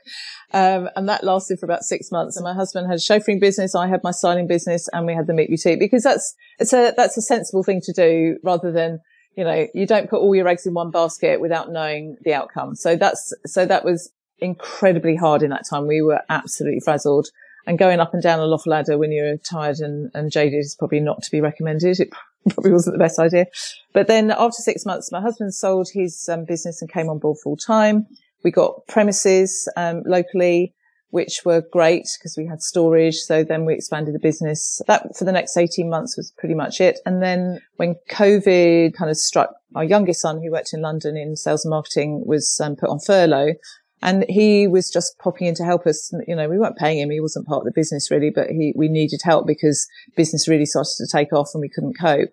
Um, 0.53 0.87
and 0.95 1.09
that 1.09 1.23
lasted 1.23 1.59
for 1.59 1.65
about 1.65 1.83
six 1.83 2.11
months. 2.11 2.37
And 2.37 2.43
my 2.43 2.53
husband 2.53 2.87
had 2.87 2.97
a 2.97 3.01
chauffeuring 3.01 3.39
business. 3.39 3.73
I 3.73 3.87
had 3.87 4.03
my 4.03 4.11
styling 4.11 4.47
business 4.47 4.87
and 4.93 5.07
we 5.07 5.15
had 5.15 5.25
the 5.25 5.33
Meek 5.33 5.49
Boutique 5.49 5.79
because 5.79 6.03
that's, 6.03 6.35
it's 6.59 6.73
a, 6.73 6.93
that's 6.95 7.17
a 7.17 7.21
sensible 7.21 7.63
thing 7.63 7.81
to 7.81 7.91
do 7.91 8.37
rather 8.43 8.71
than, 8.71 8.99
you 9.35 9.43
know, 9.43 9.67
you 9.73 9.87
don't 9.87 10.09
put 10.09 10.19
all 10.19 10.35
your 10.35 10.47
eggs 10.47 10.67
in 10.67 10.75
one 10.75 10.91
basket 10.91 11.41
without 11.41 11.71
knowing 11.71 12.17
the 12.23 12.35
outcome. 12.35 12.75
So 12.75 12.95
that's, 12.95 13.33
so 13.47 13.65
that 13.65 13.83
was 13.83 14.11
incredibly 14.37 15.15
hard 15.15 15.41
in 15.41 15.49
that 15.49 15.65
time. 15.67 15.87
We 15.87 16.03
were 16.03 16.21
absolutely 16.29 16.81
frazzled 16.81 17.29
and 17.65 17.79
going 17.79 17.99
up 17.99 18.13
and 18.13 18.21
down 18.21 18.39
a 18.39 18.45
loft 18.45 18.67
ladder 18.67 18.97
when 18.97 19.11
you're 19.11 19.37
tired 19.37 19.79
and, 19.79 20.11
and 20.13 20.31
jaded 20.31 20.59
is 20.59 20.75
probably 20.77 20.99
not 20.99 21.23
to 21.23 21.31
be 21.31 21.41
recommended. 21.41 21.99
It 21.99 22.11
probably 22.49 22.71
wasn't 22.71 22.95
the 22.95 23.03
best 23.03 23.19
idea. 23.19 23.47
But 23.93 24.07
then 24.07 24.31
after 24.31 24.61
six 24.61 24.85
months, 24.85 25.11
my 25.11 25.21
husband 25.21 25.53
sold 25.53 25.89
his 25.93 26.27
um, 26.29 26.45
business 26.45 26.81
and 26.81 26.91
came 26.91 27.09
on 27.09 27.19
board 27.19 27.37
full 27.43 27.57
time. 27.57 28.07
We 28.43 28.51
got 28.51 28.87
premises 28.87 29.69
um, 29.77 30.03
locally, 30.05 30.73
which 31.13 31.41
were 31.45 31.61
great 31.61 32.07
because 32.17 32.35
we 32.35 32.47
had 32.47 32.61
storage. 32.61 33.17
So 33.17 33.43
then 33.43 33.65
we 33.65 33.75
expanded 33.75 34.15
the 34.15 34.19
business. 34.19 34.81
That 34.87 35.15
for 35.15 35.25
the 35.25 35.31
next 35.31 35.55
18 35.55 35.87
months 35.89 36.17
was 36.17 36.33
pretty 36.39 36.55
much 36.55 36.81
it. 36.81 36.99
And 37.05 37.21
then 37.21 37.59
when 37.75 37.95
COVID 38.09 38.95
kind 38.95 39.11
of 39.11 39.17
struck, 39.17 39.53
our 39.75 39.83
youngest 39.83 40.21
son, 40.21 40.41
who 40.41 40.51
worked 40.51 40.73
in 40.73 40.81
London 40.81 41.15
in 41.15 41.35
sales 41.35 41.65
and 41.65 41.69
marketing, 41.69 42.23
was 42.25 42.59
um, 42.59 42.75
put 42.75 42.89
on 42.89 42.99
furlough. 42.99 43.53
And 44.01 44.25
he 44.27 44.67
was 44.67 44.89
just 44.89 45.17
popping 45.19 45.47
in 45.47 45.55
to 45.55 45.63
help 45.63 45.85
us. 45.85 46.11
You 46.27 46.35
know, 46.35 46.49
we 46.49 46.57
weren't 46.57 46.77
paying 46.77 46.99
him. 46.99 47.11
He 47.11 47.21
wasn't 47.21 47.45
part 47.45 47.59
of 47.59 47.65
the 47.65 47.79
business 47.79 48.09
really, 48.09 48.31
but 48.31 48.49
he, 48.49 48.73
we 48.75 48.89
needed 48.89 49.21
help 49.23 49.45
because 49.45 49.87
business 50.17 50.47
really 50.47 50.65
started 50.65 50.95
to 50.97 51.07
take 51.07 51.31
off 51.31 51.51
and 51.53 51.61
we 51.61 51.69
couldn't 51.69 51.97
cope. 51.99 52.31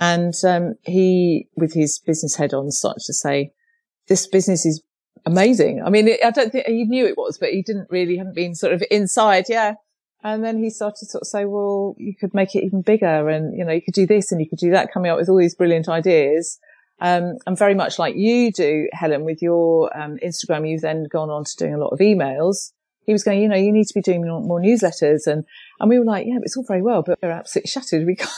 And, 0.00 0.34
um, 0.44 0.74
he, 0.82 1.46
with 1.56 1.74
his 1.74 1.98
business 1.98 2.34
head 2.36 2.52
on, 2.52 2.70
started 2.70 3.04
to 3.04 3.12
say, 3.12 3.52
this 4.08 4.26
business 4.26 4.66
is 4.66 4.82
amazing. 5.26 5.82
I 5.84 5.90
mean, 5.90 6.08
I 6.24 6.30
don't 6.30 6.50
think 6.50 6.66
he 6.66 6.84
knew 6.84 7.06
it 7.06 7.16
was, 7.16 7.38
but 7.38 7.50
he 7.50 7.62
didn't 7.62 7.88
really, 7.90 8.16
hadn't 8.16 8.34
been 8.34 8.54
sort 8.54 8.72
of 8.72 8.82
inside. 8.90 9.46
Yeah. 9.48 9.74
And 10.22 10.42
then 10.42 10.56
he 10.56 10.70
started 10.70 11.00
to 11.00 11.06
sort 11.06 11.22
of 11.22 11.28
say, 11.28 11.44
well, 11.44 11.94
you 11.98 12.14
could 12.18 12.32
make 12.32 12.54
it 12.54 12.64
even 12.64 12.80
bigger 12.80 13.28
and, 13.28 13.56
you 13.56 13.64
know, 13.64 13.72
you 13.72 13.82
could 13.82 13.94
do 13.94 14.06
this 14.06 14.32
and 14.32 14.40
you 14.40 14.48
could 14.48 14.58
do 14.58 14.70
that 14.70 14.90
coming 14.92 15.10
up 15.10 15.18
with 15.18 15.28
all 15.28 15.36
these 15.36 15.54
brilliant 15.54 15.88
ideas. 15.88 16.58
Um, 17.00 17.36
and 17.46 17.58
very 17.58 17.74
much 17.74 17.98
like 17.98 18.14
you 18.16 18.50
do, 18.50 18.88
Helen, 18.92 19.24
with 19.24 19.42
your 19.42 19.94
um, 19.94 20.16
Instagram, 20.24 20.68
you've 20.68 20.80
then 20.80 21.04
gone 21.10 21.28
on 21.28 21.44
to 21.44 21.56
doing 21.58 21.74
a 21.74 21.78
lot 21.78 21.88
of 21.88 21.98
emails. 21.98 22.72
He 23.06 23.12
was 23.12 23.22
going, 23.22 23.40
you 23.40 23.48
know, 23.48 23.56
you 23.56 23.72
need 23.72 23.86
to 23.86 23.94
be 23.94 24.00
doing 24.00 24.26
more 24.26 24.60
newsletters. 24.60 25.26
And, 25.26 25.44
and 25.80 25.90
we 25.90 25.98
were 25.98 26.04
like, 26.04 26.26
yeah, 26.26 26.38
it's 26.42 26.56
all 26.56 26.64
very 26.66 26.82
well, 26.82 27.02
but 27.02 27.18
we're 27.22 27.30
absolutely 27.30 27.68
shattered. 27.68 28.06
We 28.06 28.16
can't, 28.16 28.30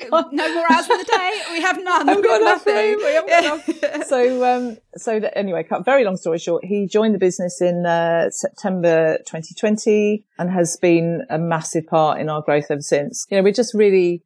can't. 0.00 0.32
No 0.32 0.54
more 0.54 0.66
hours 0.70 0.86
for 0.86 0.96
the 0.96 1.04
day. 1.04 1.42
We 1.50 1.60
have 1.60 1.76
none. 1.82 2.08
I've 2.08 2.22
got 2.22 2.40
nothing. 2.42 2.96
We 2.98 3.14
haven't 3.14 3.28
got 3.28 3.44
enough. 3.44 4.06
so, 4.06 4.44
um, 4.44 4.78
so 4.96 5.20
that, 5.20 5.36
anyway, 5.36 5.62
cut 5.64 5.84
very 5.84 6.04
long 6.04 6.16
story 6.16 6.38
short, 6.38 6.64
he 6.64 6.86
joined 6.86 7.14
the 7.14 7.18
business 7.18 7.60
in, 7.60 7.86
uh, 7.86 8.30
September 8.30 9.18
2020 9.26 10.24
and 10.38 10.50
has 10.50 10.76
been 10.76 11.22
a 11.30 11.38
massive 11.38 11.86
part 11.86 12.20
in 12.20 12.28
our 12.28 12.42
growth 12.42 12.66
ever 12.70 12.82
since. 12.82 13.26
You 13.30 13.36
know, 13.38 13.42
we're 13.42 13.52
just 13.52 13.74
really, 13.74 14.22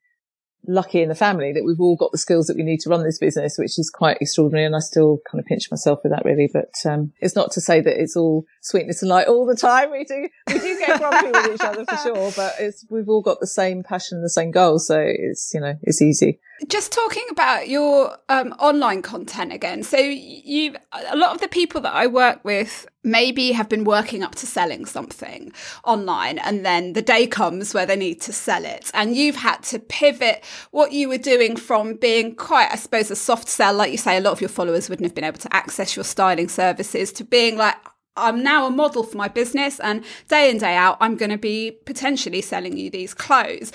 lucky 0.68 1.02
in 1.02 1.08
the 1.08 1.14
family 1.14 1.52
that 1.52 1.64
we've 1.64 1.80
all 1.80 1.96
got 1.96 2.12
the 2.12 2.18
skills 2.18 2.46
that 2.46 2.56
we 2.56 2.62
need 2.62 2.80
to 2.80 2.90
run 2.90 3.04
this 3.04 3.18
business, 3.18 3.56
which 3.58 3.78
is 3.78 3.90
quite 3.90 4.18
extraordinary. 4.20 4.66
And 4.66 4.76
I 4.76 4.80
still 4.80 5.18
kind 5.30 5.40
of 5.40 5.46
pinch 5.46 5.70
myself 5.70 6.00
with 6.02 6.12
that 6.12 6.24
really. 6.24 6.48
But, 6.52 6.74
um, 6.84 7.12
it's 7.20 7.36
not 7.36 7.52
to 7.52 7.60
say 7.60 7.80
that 7.80 8.00
it's 8.00 8.16
all 8.16 8.44
sweetness 8.62 9.02
and 9.02 9.08
light 9.08 9.28
all 9.28 9.46
the 9.46 9.56
time. 9.56 9.90
We 9.90 10.04
do, 10.04 10.28
we 10.48 10.58
do 10.58 10.78
get 10.78 10.98
grumpy 10.98 11.30
with 11.30 11.54
each 11.54 11.60
other 11.60 11.84
for 11.84 11.96
sure, 11.96 12.32
but 12.36 12.54
it's, 12.58 12.84
we've 12.90 13.08
all 13.08 13.22
got 13.22 13.40
the 13.40 13.46
same 13.46 13.82
passion, 13.82 14.22
the 14.22 14.30
same 14.30 14.50
goal. 14.50 14.78
So 14.78 14.98
it's, 14.98 15.52
you 15.54 15.60
know, 15.60 15.74
it's 15.82 16.02
easy. 16.02 16.40
Just 16.68 16.90
talking 16.90 17.26
about 17.30 17.68
your 17.68 18.16
um, 18.30 18.54
online 18.58 19.02
content 19.02 19.52
again. 19.52 19.82
So 19.82 19.98
you, 19.98 20.74
a 20.92 21.16
lot 21.16 21.34
of 21.34 21.40
the 21.42 21.48
people 21.48 21.82
that 21.82 21.92
I 21.92 22.06
work 22.06 22.44
with 22.44 22.86
maybe 23.06 23.52
have 23.52 23.68
been 23.68 23.84
working 23.84 24.22
up 24.22 24.34
to 24.34 24.46
selling 24.46 24.84
something 24.84 25.52
online, 25.84 26.38
and 26.38 26.66
then 26.66 26.92
the 26.92 27.02
day 27.02 27.26
comes 27.26 27.72
where 27.72 27.86
they 27.86 27.96
need 27.96 28.20
to 28.22 28.32
sell 28.32 28.64
it, 28.64 28.90
and 28.92 29.16
you've 29.16 29.36
had 29.36 29.62
to 29.62 29.78
pivot 29.78 30.44
what 30.72 30.92
you 30.92 31.08
were 31.08 31.16
doing 31.16 31.56
from 31.56 31.94
being 31.94 32.34
quite, 32.34 32.70
I 32.70 32.76
suppose, 32.76 33.10
a 33.10 33.16
soft 33.16 33.48
sell, 33.48 33.74
like 33.74 33.92
you 33.92 33.98
say, 33.98 34.16
a 34.16 34.20
lot 34.20 34.32
of 34.32 34.40
your 34.40 34.50
followers 34.50 34.90
wouldn't 34.90 35.06
have 35.06 35.14
been 35.14 35.24
able 35.24 35.38
to 35.38 35.54
access 35.54 35.96
your 35.96 36.04
styling 36.04 36.48
services, 36.48 37.12
to 37.12 37.24
being 37.24 37.56
like 37.56 37.76
I'm 38.16 38.42
now 38.42 38.66
a 38.66 38.70
model 38.70 39.02
for 39.02 39.16
my 39.16 39.28
business 39.28 39.78
and 39.80 40.02
day 40.28 40.50
in, 40.50 40.58
day 40.58 40.74
out, 40.74 40.96
I'm 41.00 41.16
going 41.16 41.30
to 41.30 41.38
be 41.38 41.78
potentially 41.84 42.40
selling 42.40 42.76
you 42.76 42.90
these 42.90 43.14
clothes. 43.14 43.72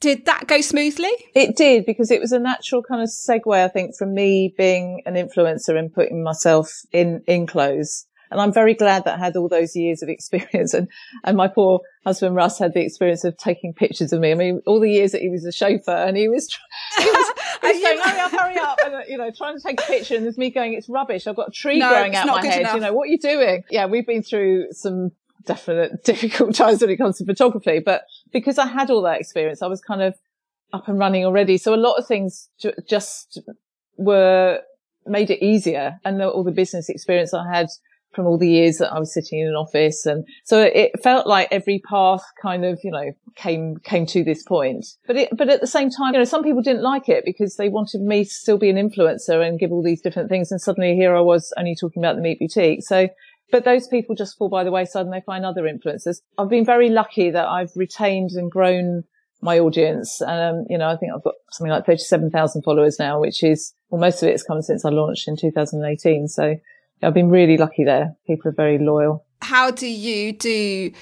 Did 0.00 0.26
that 0.26 0.46
go 0.46 0.60
smoothly? 0.60 1.10
It 1.34 1.56
did 1.56 1.86
because 1.86 2.10
it 2.10 2.20
was 2.20 2.32
a 2.32 2.38
natural 2.38 2.82
kind 2.82 3.02
of 3.02 3.08
segue, 3.08 3.54
I 3.54 3.68
think, 3.68 3.96
from 3.96 4.14
me 4.14 4.54
being 4.56 5.02
an 5.06 5.14
influencer 5.14 5.78
and 5.78 5.92
putting 5.92 6.22
myself 6.22 6.70
in, 6.92 7.22
in 7.26 7.46
clothes. 7.46 8.06
And 8.30 8.40
I'm 8.40 8.52
very 8.52 8.74
glad 8.74 9.04
that 9.04 9.14
I 9.14 9.18
had 9.18 9.36
all 9.36 9.48
those 9.48 9.76
years 9.76 10.02
of 10.02 10.08
experience. 10.08 10.74
And, 10.76 10.88
and 11.24 11.36
my 11.36 11.48
poor 11.48 11.80
husband 12.04 12.34
Russ 12.36 12.58
had 12.58 12.74
the 12.74 12.80
experience 12.80 13.24
of 13.24 13.36
taking 13.38 13.72
pictures 13.72 14.12
of 14.12 14.20
me. 14.20 14.30
I 14.30 14.34
mean, 14.34 14.60
all 14.66 14.78
the 14.78 14.90
years 14.90 15.12
that 15.12 15.22
he 15.22 15.30
was 15.30 15.44
a 15.44 15.52
chauffeur 15.52 15.90
and 15.90 16.16
he 16.16 16.28
was, 16.28 16.48
he 16.98 17.04
was, 17.04 17.32
he 17.62 17.68
was 17.68 18.04
hurry 18.04 18.20
up, 18.20 18.30
hurry 18.32 18.58
up. 18.58 18.78
And, 18.84 19.04
you 19.08 19.16
know, 19.16 19.30
trying 19.30 19.56
to 19.56 19.62
take 19.62 19.80
a 19.80 19.84
picture. 19.84 20.16
And 20.16 20.24
there's 20.24 20.36
me 20.36 20.50
going, 20.50 20.74
it's 20.74 20.88
rubbish. 20.88 21.26
I've 21.26 21.36
got 21.36 21.48
a 21.48 21.52
tree 21.52 21.78
no, 21.78 21.88
growing 21.88 22.14
out 22.14 22.28
of 22.28 22.34
my 22.34 22.46
head. 22.46 22.60
Enough. 22.60 22.74
You 22.74 22.80
know, 22.80 22.92
what 22.92 23.04
are 23.04 23.12
you 23.12 23.18
doing? 23.18 23.64
Yeah, 23.70 23.86
we've 23.86 24.06
been 24.06 24.22
through 24.22 24.72
some 24.72 25.12
definite 25.46 26.04
difficult 26.04 26.54
times 26.54 26.80
when 26.80 26.90
it 26.90 26.96
comes 26.96 27.18
to 27.18 27.24
photography, 27.24 27.78
but 27.78 28.02
because 28.32 28.58
I 28.58 28.66
had 28.66 28.90
all 28.90 29.02
that 29.02 29.20
experience, 29.20 29.62
I 29.62 29.68
was 29.68 29.80
kind 29.80 30.02
of 30.02 30.14
up 30.72 30.88
and 30.88 30.98
running 30.98 31.24
already. 31.24 31.56
So 31.56 31.74
a 31.74 31.76
lot 31.76 31.94
of 31.94 32.06
things 32.06 32.48
ju- 32.60 32.74
just 32.88 33.40
were 33.96 34.60
made 35.06 35.30
it 35.30 35.44
easier 35.44 36.00
and 36.04 36.20
the, 36.20 36.28
all 36.28 36.44
the 36.44 36.50
business 36.50 36.88
experience 36.88 37.32
I 37.32 37.48
had 37.50 37.68
from 38.16 38.26
all 38.26 38.38
the 38.38 38.48
years 38.48 38.78
that 38.78 38.92
I 38.92 38.98
was 38.98 39.12
sitting 39.12 39.38
in 39.38 39.46
an 39.46 39.54
office. 39.54 40.06
And 40.06 40.26
so 40.44 40.62
it 40.62 40.90
felt 41.02 41.26
like 41.26 41.48
every 41.50 41.80
path 41.88 42.22
kind 42.42 42.64
of, 42.64 42.80
you 42.82 42.90
know, 42.90 43.12
came, 43.36 43.76
came 43.84 44.06
to 44.06 44.24
this 44.24 44.42
point. 44.42 44.86
But 45.06 45.16
it, 45.16 45.28
but 45.36 45.50
at 45.50 45.60
the 45.60 45.66
same 45.66 45.90
time, 45.90 46.14
you 46.14 46.18
know, 46.18 46.24
some 46.24 46.42
people 46.42 46.62
didn't 46.62 46.82
like 46.82 47.08
it 47.08 47.24
because 47.24 47.56
they 47.56 47.68
wanted 47.68 48.00
me 48.00 48.24
to 48.24 48.30
still 48.30 48.58
be 48.58 48.70
an 48.70 48.76
influencer 48.76 49.46
and 49.46 49.60
give 49.60 49.70
all 49.70 49.82
these 49.82 50.00
different 50.00 50.30
things. 50.30 50.50
And 50.50 50.60
suddenly 50.60 50.96
here 50.96 51.14
I 51.14 51.20
was 51.20 51.52
only 51.56 51.76
talking 51.78 52.02
about 52.02 52.16
the 52.16 52.22
Meek 52.22 52.40
Boutique. 52.40 52.82
So, 52.82 53.08
but 53.52 53.64
those 53.64 53.86
people 53.86 54.16
just 54.16 54.36
fall 54.36 54.48
by 54.48 54.64
the 54.64 54.72
wayside 54.72 55.04
and 55.04 55.12
they 55.12 55.22
find 55.24 55.44
other 55.44 55.62
influencers. 55.62 56.16
I've 56.38 56.48
been 56.48 56.64
very 56.64 56.88
lucky 56.88 57.30
that 57.30 57.46
I've 57.46 57.70
retained 57.76 58.30
and 58.30 58.50
grown 58.50 59.04
my 59.42 59.58
audience. 59.58 60.20
Um, 60.22 60.64
you 60.68 60.78
know, 60.78 60.88
I 60.88 60.96
think 60.96 61.12
I've 61.14 61.22
got 61.22 61.34
something 61.52 61.70
like 61.70 61.86
37,000 61.86 62.62
followers 62.62 62.98
now, 62.98 63.20
which 63.20 63.44
is, 63.44 63.74
well, 63.90 64.00
most 64.00 64.22
of 64.22 64.28
it 64.28 64.32
has 64.32 64.42
come 64.42 64.62
since 64.62 64.84
I 64.84 64.88
launched 64.88 65.28
in 65.28 65.36
2018. 65.36 66.28
So 66.28 66.56
I've 67.02 67.14
been 67.14 67.30
really 67.30 67.56
lucky 67.56 67.84
there. 67.84 68.16
People 68.26 68.50
are 68.50 68.54
very 68.54 68.78
loyal. 68.78 69.24
How 69.42 69.70
do 69.70 69.86
you 69.86 70.32
do 70.32 70.92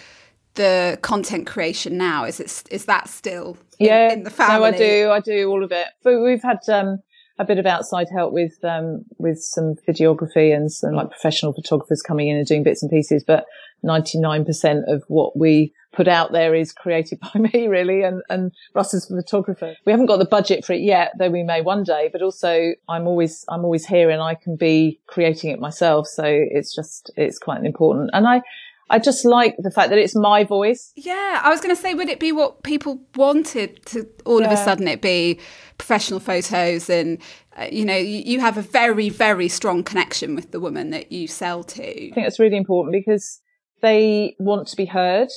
the 0.55 0.99
content 1.03 1.47
creation 1.47 1.97
now? 1.97 2.25
Is 2.25 2.41
it 2.41 2.65
is 2.71 2.87
that 2.87 3.09
still 3.09 3.57
in, 3.79 3.87
yeah 3.87 4.13
in 4.13 4.23
the 4.25 4.31
family? 4.31 4.71
No, 4.71 4.77
I 4.77 4.79
do. 4.79 5.11
I 5.11 5.21
do 5.21 5.51
all 5.51 5.65
of 5.65 5.73
it. 5.73 5.89
But 6.03 6.21
we've 6.21 6.43
had 6.43 6.59
um, 6.69 6.99
a 7.39 7.45
bit 7.45 7.59
of 7.59 7.67
outside 7.67 8.09
help 8.15 8.33
with 8.33 8.53
um, 8.65 9.05
with 9.19 9.39
some 9.41 9.75
videography 9.89 10.55
and 10.55 10.71
some 10.71 10.93
like 10.93 11.11
professional 11.11 11.53
photographers 11.53 12.03
coming 12.03 12.29
in 12.29 12.37
and 12.37 12.47
doing 12.47 12.63
bits 12.63 12.83
and 12.83 12.91
pieces. 12.91 13.25
But 13.27 13.45
99% 13.85 14.93
of 14.93 15.05
what 15.09 15.37
we 15.37 15.73
put 15.95 16.09
out 16.09 16.33
there 16.33 16.55
is 16.55 16.73
created 16.73 17.21
by 17.35 17.41
me 17.41 17.67
really 17.69 18.03
and, 18.03 18.23
and 18.29 18.53
Russ 18.75 18.95
is 18.95 19.07
the 19.07 19.17
photographer. 19.17 19.75
We 19.85 19.93
haven't 19.93 20.07
got 20.07 20.19
the 20.19 20.25
budget 20.25 20.65
for 20.65 20.73
it 20.73 20.81
yet, 20.81 21.13
though 21.19 21.31
we 21.31 21.43
may 21.43 21.61
one 21.61 21.85
day, 21.85 22.11
but 22.13 22.23
also 22.23 22.73
I'm 22.89 23.07
always, 23.07 23.45
I'm 23.49 23.65
always 23.65 23.87
here 23.87 24.11
and 24.11 24.23
I 24.23 24.35
can 24.35 24.57
be 24.57 25.01
creating 25.07 25.51
it 25.51 25.61
myself. 25.61 26.07
So 26.07 26.25
it's 26.27 26.75
just, 26.75 27.11
it's 27.17 27.39
quite 27.39 27.65
important. 27.65 28.11
And 28.13 28.27
I, 28.27 28.43
I 28.91 28.99
just 28.99 29.25
like 29.25 29.57
the 29.59 29.71
fact 29.71 29.91
that 29.91 29.99
it's 29.99 30.15
my 30.15 30.45
voice. 30.45 30.93
Yeah, 30.95 31.41
I 31.43 31.49
was 31.49 31.61
going 31.61 31.75
to 31.75 31.81
say, 31.81 31.95
would 31.95 32.09
it 32.09 32.21
be 32.21 32.33
what 32.33 32.63
people 32.63 33.01
wanted 33.15 33.85
to 33.87 34.07
all 34.27 34.41
yeah. 34.41 34.47
of 34.47 34.53
a 34.53 34.57
sudden 34.57 34.87
it 34.89 35.01
be 35.01 35.41
professional 35.79 36.21
photos 36.21 36.91
and, 36.91 37.19
uh, 37.57 37.67
you 37.73 37.85
know, 37.85 37.97
you, 37.97 38.23
you 38.25 38.41
have 38.41 38.59
a 38.59 38.63
very, 38.63 39.09
very 39.09 39.49
strong 39.49 39.83
connection 39.83 40.35
with 40.35 40.51
the 40.51 40.61
woman 40.61 40.91
that 40.91 41.11
you 41.11 41.27
sell 41.27 41.65
to? 41.65 41.83
I 41.83 42.13
think 42.13 42.27
that's 42.27 42.39
really 42.39 42.57
important 42.57 42.93
because 42.93 43.41
they 43.81 44.37
want 44.39 44.69
to 44.69 44.77
be 44.77 44.87
heard. 44.87 45.29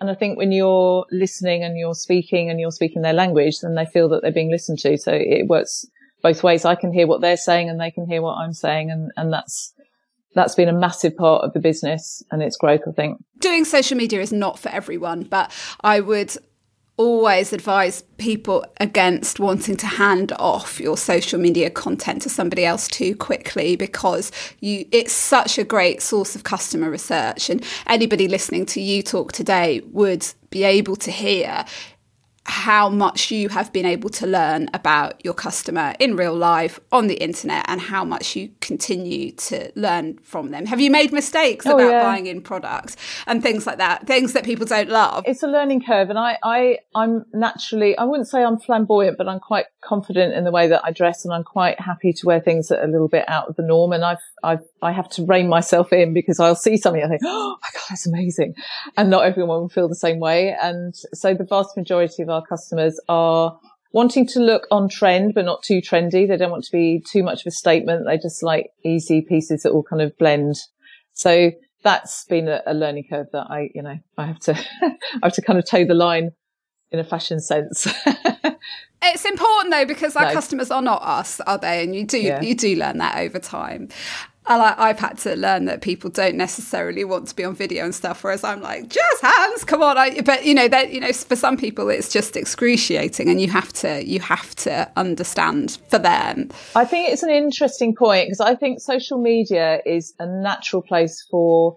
And 0.00 0.10
I 0.10 0.14
think 0.14 0.36
when 0.36 0.52
you're 0.52 1.06
listening 1.10 1.62
and 1.62 1.78
you're 1.78 1.94
speaking 1.94 2.50
and 2.50 2.58
you're 2.58 2.72
speaking 2.72 3.02
their 3.02 3.12
language, 3.12 3.60
then 3.60 3.74
they 3.74 3.86
feel 3.86 4.08
that 4.10 4.22
they're 4.22 4.32
being 4.32 4.50
listened 4.50 4.78
to. 4.80 4.98
So 4.98 5.12
it 5.12 5.46
works 5.46 5.86
both 6.22 6.42
ways. 6.42 6.64
I 6.64 6.74
can 6.74 6.92
hear 6.92 7.06
what 7.06 7.20
they're 7.20 7.36
saying 7.36 7.68
and 7.68 7.80
they 7.80 7.90
can 7.90 8.06
hear 8.06 8.20
what 8.20 8.34
I'm 8.34 8.54
saying. 8.54 8.90
And, 8.90 9.12
and 9.16 9.32
that's, 9.32 9.72
that's 10.34 10.56
been 10.56 10.68
a 10.68 10.72
massive 10.72 11.16
part 11.16 11.44
of 11.44 11.52
the 11.52 11.60
business 11.60 12.22
and 12.32 12.42
its 12.42 12.56
growth, 12.56 12.80
I 12.88 12.92
think. 12.92 13.22
Doing 13.38 13.64
social 13.64 13.96
media 13.96 14.20
is 14.20 14.32
not 14.32 14.58
for 14.58 14.68
everyone, 14.70 15.22
but 15.22 15.52
I 15.82 16.00
would 16.00 16.36
always 16.96 17.52
advise 17.52 18.02
people 18.18 18.64
against 18.80 19.40
wanting 19.40 19.76
to 19.76 19.86
hand 19.86 20.32
off 20.38 20.78
your 20.78 20.96
social 20.96 21.40
media 21.40 21.68
content 21.68 22.22
to 22.22 22.28
somebody 22.28 22.64
else 22.64 22.86
too 22.86 23.16
quickly 23.16 23.74
because 23.74 24.30
you 24.60 24.86
it's 24.92 25.12
such 25.12 25.58
a 25.58 25.64
great 25.64 26.00
source 26.00 26.36
of 26.36 26.44
customer 26.44 26.88
research. 26.90 27.50
And 27.50 27.64
anybody 27.86 28.28
listening 28.28 28.66
to 28.66 28.80
you 28.80 29.02
talk 29.02 29.32
today 29.32 29.80
would 29.90 30.26
be 30.50 30.62
able 30.62 30.94
to 30.96 31.10
hear 31.10 31.64
how 32.46 32.90
much 32.90 33.30
you 33.30 33.48
have 33.48 33.72
been 33.72 33.86
able 33.86 34.10
to 34.10 34.26
learn 34.26 34.68
about 34.74 35.24
your 35.24 35.32
customer 35.32 35.94
in 35.98 36.14
real 36.14 36.34
life 36.34 36.78
on 36.92 37.06
the 37.06 37.14
internet 37.14 37.64
and 37.68 37.80
how 37.80 38.04
much 38.04 38.36
you 38.36 38.50
continue 38.60 39.32
to 39.32 39.72
learn 39.74 40.18
from 40.18 40.50
them. 40.50 40.66
Have 40.66 40.80
you 40.80 40.90
made 40.90 41.10
mistakes 41.10 41.66
oh, 41.66 41.74
about 41.74 41.90
yeah. 41.90 42.02
buying 42.02 42.26
in 42.26 42.42
products 42.42 42.96
and 43.26 43.42
things 43.42 43.66
like 43.66 43.78
that? 43.78 44.06
Things 44.06 44.34
that 44.34 44.44
people 44.44 44.66
don't 44.66 44.90
love? 44.90 45.24
It's 45.26 45.42
a 45.42 45.46
learning 45.46 45.84
curve 45.84 46.10
and 46.10 46.18
I, 46.18 46.38
I, 46.42 46.78
I'm 46.94 47.24
naturally, 47.32 47.96
I 47.96 48.04
wouldn't 48.04 48.28
say 48.28 48.44
I'm 48.44 48.58
flamboyant, 48.58 49.16
but 49.16 49.26
I'm 49.26 49.40
quite 49.40 49.66
confident 49.82 50.34
in 50.34 50.44
the 50.44 50.50
way 50.50 50.68
that 50.68 50.82
I 50.84 50.90
dress 50.90 51.24
and 51.24 51.32
I'm 51.32 51.44
quite 51.44 51.80
happy 51.80 52.12
to 52.12 52.26
wear 52.26 52.40
things 52.40 52.68
that 52.68 52.80
are 52.80 52.84
a 52.84 52.90
little 52.90 53.08
bit 53.08 53.24
out 53.26 53.48
of 53.48 53.56
the 53.56 53.62
norm. 53.62 53.92
And 53.92 54.04
I've, 54.04 54.18
I've, 54.42 54.64
I 54.82 54.92
have 54.92 55.08
to 55.10 55.24
rein 55.24 55.48
myself 55.48 55.94
in 55.94 56.12
because 56.12 56.38
I'll 56.40 56.54
see 56.54 56.76
something 56.76 57.02
I 57.02 57.08
think, 57.08 57.22
oh 57.24 57.56
my 57.62 57.68
God, 57.72 57.82
that's 57.88 58.06
amazing. 58.06 58.54
And 58.98 59.08
not 59.08 59.24
everyone 59.24 59.60
will 59.60 59.68
feel 59.70 59.88
the 59.88 59.94
same 59.94 60.18
way. 60.18 60.54
And 60.60 60.94
so 61.14 61.32
the 61.32 61.44
vast 61.44 61.74
majority 61.76 62.22
of 62.22 62.28
our 62.34 62.44
customers 62.44 63.00
are 63.08 63.58
wanting 63.92 64.26
to 64.26 64.40
look 64.40 64.66
on 64.70 64.88
trend, 64.88 65.34
but 65.34 65.44
not 65.44 65.62
too 65.62 65.80
trendy. 65.80 66.26
They 66.26 66.36
don't 66.36 66.50
want 66.50 66.64
to 66.64 66.72
be 66.72 67.02
too 67.10 67.22
much 67.22 67.42
of 67.42 67.46
a 67.46 67.50
statement. 67.52 68.06
They 68.06 68.18
just 68.18 68.42
like 68.42 68.70
easy 68.84 69.22
pieces 69.22 69.62
that 69.62 69.70
all 69.70 69.84
kind 69.84 70.02
of 70.02 70.16
blend. 70.18 70.56
So 71.12 71.52
that's 71.84 72.24
been 72.24 72.48
a, 72.48 72.60
a 72.66 72.74
learning 72.74 73.04
curve 73.08 73.28
that 73.32 73.46
I, 73.48 73.70
you 73.74 73.82
know, 73.82 73.98
I 74.18 74.26
have 74.26 74.40
to, 74.40 74.52
I 74.82 74.96
have 75.22 75.34
to 75.34 75.42
kind 75.42 75.58
of 75.58 75.66
toe 75.66 75.84
the 75.84 75.94
line 75.94 76.32
in 76.90 76.98
a 76.98 77.04
fashion 77.04 77.40
sense. 77.40 77.86
it's 79.02 79.24
important 79.24 79.72
though 79.72 79.84
because 79.84 80.16
our 80.16 80.26
no. 80.26 80.32
customers 80.32 80.70
are 80.70 80.82
not 80.82 81.02
us, 81.02 81.40
are 81.40 81.58
they? 81.58 81.84
And 81.84 81.94
you 81.94 82.04
do 82.04 82.18
yeah. 82.18 82.40
you 82.40 82.54
do 82.54 82.76
learn 82.76 82.98
that 82.98 83.18
over 83.18 83.38
time. 83.38 83.88
I, 84.46 84.88
have 84.88 84.98
had 84.98 85.18
to 85.18 85.36
learn 85.36 85.64
that 85.66 85.80
people 85.80 86.10
don't 86.10 86.36
necessarily 86.36 87.04
want 87.04 87.28
to 87.28 87.36
be 87.36 87.44
on 87.44 87.54
video 87.54 87.84
and 87.84 87.94
stuff. 87.94 88.22
Whereas 88.22 88.44
I'm 88.44 88.60
like, 88.60 88.88
just 88.88 89.22
hands, 89.22 89.64
come 89.64 89.82
on. 89.82 89.96
I, 89.96 90.20
but 90.20 90.44
you 90.44 90.54
know, 90.54 90.68
that 90.68 90.92
you 90.92 91.00
know, 91.00 91.12
for 91.12 91.36
some 91.36 91.56
people, 91.56 91.88
it's 91.88 92.12
just 92.12 92.36
excruciating, 92.36 93.28
and 93.28 93.40
you 93.40 93.48
have 93.48 93.72
to 93.74 94.04
you 94.04 94.20
have 94.20 94.54
to 94.56 94.90
understand 94.96 95.78
for 95.88 95.98
them. 95.98 96.50
I 96.74 96.84
think 96.84 97.10
it's 97.10 97.22
an 97.22 97.30
interesting 97.30 97.94
point 97.94 98.26
because 98.26 98.40
I 98.40 98.54
think 98.54 98.80
social 98.80 99.20
media 99.20 99.80
is 99.86 100.14
a 100.18 100.26
natural 100.26 100.82
place 100.82 101.26
for 101.30 101.76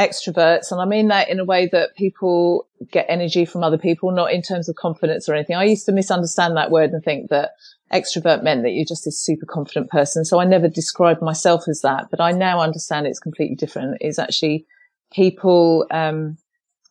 extroverts. 0.00 0.72
And 0.72 0.80
I 0.80 0.86
mean 0.86 1.08
that 1.08 1.28
in 1.28 1.38
a 1.38 1.44
way 1.44 1.68
that 1.72 1.94
people 1.94 2.66
get 2.90 3.04
energy 3.08 3.44
from 3.44 3.62
other 3.62 3.76
people, 3.76 4.10
not 4.10 4.32
in 4.32 4.40
terms 4.40 4.68
of 4.68 4.76
confidence 4.76 5.28
or 5.28 5.34
anything. 5.34 5.56
I 5.56 5.64
used 5.64 5.84
to 5.86 5.92
misunderstand 5.92 6.56
that 6.56 6.70
word 6.70 6.90
and 6.90 7.04
think 7.04 7.28
that 7.28 7.50
extrovert 7.92 8.42
meant 8.42 8.62
that 8.62 8.70
you're 8.70 8.84
just 8.84 9.04
this 9.04 9.20
super 9.20 9.46
confident 9.46 9.90
person. 9.90 10.24
So 10.24 10.40
I 10.40 10.44
never 10.44 10.68
described 10.68 11.22
myself 11.22 11.64
as 11.68 11.80
that, 11.82 12.08
but 12.10 12.20
I 12.20 12.32
now 12.32 12.60
understand 12.60 13.06
it's 13.06 13.18
completely 13.18 13.56
different. 13.56 13.98
It's 14.00 14.18
actually 14.18 14.66
people, 15.12 15.86
um, 15.90 16.38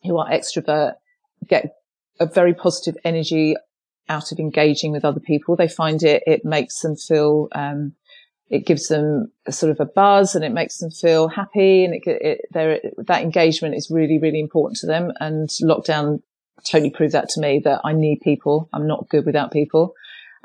who 0.02 0.18
are 0.18 0.28
extrovert 0.30 0.94
get 1.46 1.76
a 2.18 2.26
very 2.26 2.54
positive 2.54 2.96
energy 3.04 3.56
out 4.08 4.32
of 4.32 4.38
engaging 4.38 4.92
with 4.92 5.04
other 5.04 5.20
people. 5.20 5.56
They 5.56 5.68
find 5.68 6.02
it, 6.02 6.22
it 6.26 6.44
makes 6.44 6.80
them 6.80 6.96
feel, 6.96 7.48
um, 7.52 7.94
it 8.50 8.66
gives 8.66 8.88
them 8.88 9.30
a 9.46 9.52
sort 9.52 9.70
of 9.70 9.80
a 9.80 9.86
buzz 9.86 10.34
and 10.34 10.44
it 10.44 10.52
makes 10.52 10.78
them 10.78 10.90
feel 10.90 11.28
happy 11.28 11.84
and 11.84 11.94
it, 11.94 12.02
it 12.52 12.94
that 13.06 13.22
engagement 13.22 13.76
is 13.76 13.90
really, 13.90 14.18
really 14.18 14.40
important 14.40 14.78
to 14.78 14.86
them. 14.86 15.12
And 15.20 15.48
lockdown 15.62 16.20
totally 16.68 16.90
proved 16.90 17.14
that 17.14 17.28
to 17.30 17.40
me 17.40 17.60
that 17.64 17.80
I 17.84 17.92
need 17.92 18.20
people. 18.22 18.68
I'm 18.72 18.86
not 18.86 19.08
good 19.08 19.24
without 19.24 19.52
people. 19.52 19.94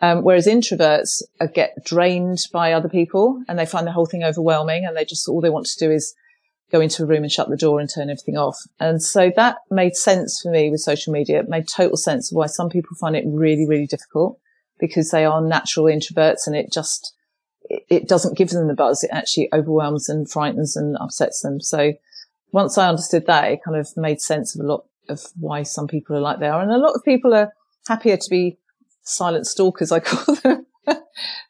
Um, 0.02 0.24
whereas 0.24 0.46
introverts 0.46 1.22
get 1.54 1.74
drained 1.86 2.40
by 2.52 2.74
other 2.74 2.90
people 2.90 3.42
and 3.48 3.58
they 3.58 3.66
find 3.66 3.88
the 3.88 3.94
whole 3.94 4.06
thing 4.06 4.24
overwhelming 4.24 4.86
and 4.86 4.96
they 4.96 5.06
just, 5.06 5.30
all 5.30 5.40
they 5.40 5.50
want 5.50 5.68
to 5.68 5.80
do 5.80 5.92
is 5.92 6.14
go 6.72 6.82
into 6.82 7.04
a 7.04 7.06
room 7.06 7.24
and 7.24 7.32
shut 7.32 7.50
the 7.50 7.56
door 7.56 7.80
and 7.80 7.90
turn 7.90 8.10
everything 8.10 8.38
off. 8.38 8.58
And 8.80 9.02
so 9.02 9.32
that 9.36 9.58
made 9.72 9.96
sense 9.96 10.42
for 10.42 10.52
me 10.52 10.70
with 10.70 10.82
social 10.82 11.14
media. 11.14 11.40
It 11.40 11.50
made 11.50 11.68
total 11.68 11.96
sense 11.96 12.32
of 12.32 12.36
why 12.36 12.48
some 12.48 12.70
people 12.70 12.98
find 13.00 13.16
it 13.16 13.24
really, 13.26 13.66
really 13.68 13.88
difficult 13.88 14.38
because 14.80 15.12
they 15.12 15.24
are 15.24 15.42
natural 15.42 15.86
introverts 15.86 16.46
and 16.46 16.56
it 16.56 16.74
just, 16.74 17.14
it 17.70 18.08
doesn't 18.08 18.38
give 18.38 18.50
them 18.50 18.68
the 18.68 18.74
buzz. 18.74 19.04
It 19.04 19.12
actually 19.14 19.48
overwhelms 19.54 20.10
and 20.10 20.30
frightens 20.30 20.76
and 20.76 20.98
upsets 21.00 21.42
them. 21.42 21.62
So 21.62 21.94
once 22.52 22.78
I 22.78 22.90
understood 22.90 23.28
that, 23.28 23.52
it 23.52 23.64
kind 23.64 23.78
of 23.78 23.88
made 23.96 24.20
sense 24.20 24.56
of 24.56 24.66
a 24.66 24.68
lot 24.68 24.86
of 25.08 25.22
why 25.40 25.64
some 25.64 25.88
people 25.88 26.18
are 26.18 26.22
like 26.22 26.40
they 26.40 26.48
are. 26.48 26.62
And 26.62 26.72
a 26.72 26.78
lot 26.78 26.96
of 26.96 27.04
people 27.06 27.34
are 27.34 27.54
happier 27.88 28.18
to 28.18 28.30
be 28.30 28.58
silent 29.06 29.48
stalkers, 29.48 29.92
I 29.92 30.02
call 30.02 30.36
them, 30.36 30.66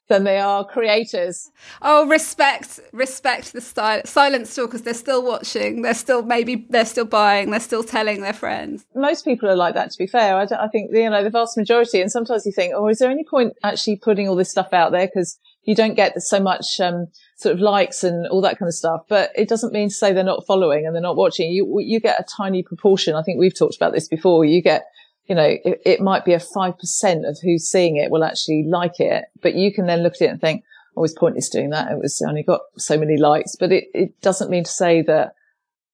than 0.08 0.24
they 0.24 0.38
are 0.38 0.64
creators. 0.64 1.50
Oh, 1.82 2.08
respect, 2.08 2.80
respect 2.92 3.54
the 3.54 3.62
style, 3.62 4.02
silent 4.06 4.48
stalkers. 4.48 4.84
They're 4.84 4.94
still 4.94 5.24
watching. 5.24 5.82
They're 5.82 5.94
still 5.94 6.22
maybe 6.22 6.68
they're 6.70 6.86
still 6.86 7.06
buying. 7.06 7.50
They're 7.50 7.60
still 7.60 7.84
telling 7.84 8.22
their 8.22 8.34
friends. 8.34 8.86
Most 8.94 9.26
people 9.26 9.50
are 9.50 9.56
like 9.56 9.74
that. 9.74 9.92
To 9.92 9.98
be 9.98 10.08
fair, 10.08 10.38
I, 10.38 10.44
I 10.44 10.68
think 10.68 10.92
you 10.94 11.10
know 11.10 11.24
the 11.24 11.30
vast 11.30 11.58
majority. 11.58 12.02
And 12.02 12.12
sometimes 12.12 12.46
you 12.46 12.52
think, 12.52 12.74
oh, 12.76 12.88
is 12.88 13.00
there 13.00 13.10
any 13.10 13.24
point 13.24 13.54
actually 13.64 13.96
putting 13.98 14.30
all 14.30 14.36
this 14.36 14.52
stuff 14.52 14.74
out 14.74 14.92
there 14.92 15.08
because 15.08 15.40
you 15.66 15.76
don't 15.76 15.96
get 15.96 16.22
so 16.22 16.40
much 16.40 16.80
um, 16.80 17.08
sort 17.38 17.56
of 17.56 17.60
likes 17.60 18.04
and 18.04 18.28
all 18.28 18.42
that 18.42 18.60
kind 18.60 18.70
of 18.70 18.76
stuff. 18.76 19.02
But 19.10 19.32
it 19.36 19.50
doesn't 19.50 19.74
mean 19.74 19.90
to 19.90 19.96
say 19.96 20.14
they're 20.14 20.24
not 20.24 20.46
following 20.46 20.86
and 20.86 20.96
they're 20.96 21.02
not 21.02 21.16
watching. 21.16 21.52
You 21.52 21.80
you 21.80 22.00
get 22.00 22.20
a 22.20 22.24
tiny 22.24 22.64
proportion. 22.64 23.16
I 23.16 23.24
think 23.24 23.40
we've 23.40 23.58
talked 23.58 23.76
about 23.76 23.94
this 23.94 24.08
before. 24.08 24.46
You 24.46 24.62
get 24.62 24.86
you 25.28 25.36
know, 25.36 25.58
it, 25.66 25.82
it 25.86 26.02
might 26.02 26.26
be 26.26 26.34
a 26.34 26.40
5% 26.40 27.30
of 27.30 27.40
who's 27.42 27.68
seeing 27.68 27.98
it 27.98 28.12
will 28.12 28.24
actually 28.24 28.64
like 28.68 29.00
it, 29.00 29.26
but 29.42 29.56
you 29.56 29.74
can 29.74 29.88
then 29.88 30.04
look 30.04 30.16
at 30.16 30.22
it 30.22 30.30
and 30.30 30.42
think, 30.42 30.64
oh, 30.96 31.04
it's 31.04 31.14
pointless 31.14 31.50
doing 31.50 31.72
that. 31.72 31.92
It 31.92 32.00
was 32.00 32.22
only 32.22 32.44
got 32.44 32.62
so 32.78 32.98
many 32.98 33.18
likes, 33.18 33.56
but 33.56 33.72
it, 33.72 33.86
it 33.94 34.22
doesn't 34.22 34.50
mean 34.50 34.64
to 34.64 34.72
say 34.72 35.02
that 35.04 35.34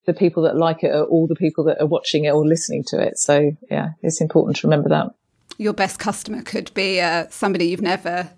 the 0.06 0.14
people 0.14 0.44
that 0.44 0.58
like 0.58 0.84
it 0.84 0.94
are 0.94 1.06
all 1.06 1.28
the 1.28 1.36
people 1.36 1.64
that 1.66 1.80
are 1.80 1.88
watching 1.88 2.26
it 2.26 2.32
or 2.32 2.46
listening 2.46 2.84
to 2.88 3.00
it. 3.00 3.18
So 3.18 3.56
yeah, 3.70 3.92
it's 4.02 4.20
important 4.20 4.58
to 4.58 4.68
remember 4.68 4.90
that. 4.90 5.14
Your 5.58 5.74
best 5.74 6.00
customer 6.00 6.42
could 6.42 6.74
be 6.74 7.00
uh, 7.00 7.28
somebody 7.30 7.66
you've 7.66 7.82
never, 7.82 8.32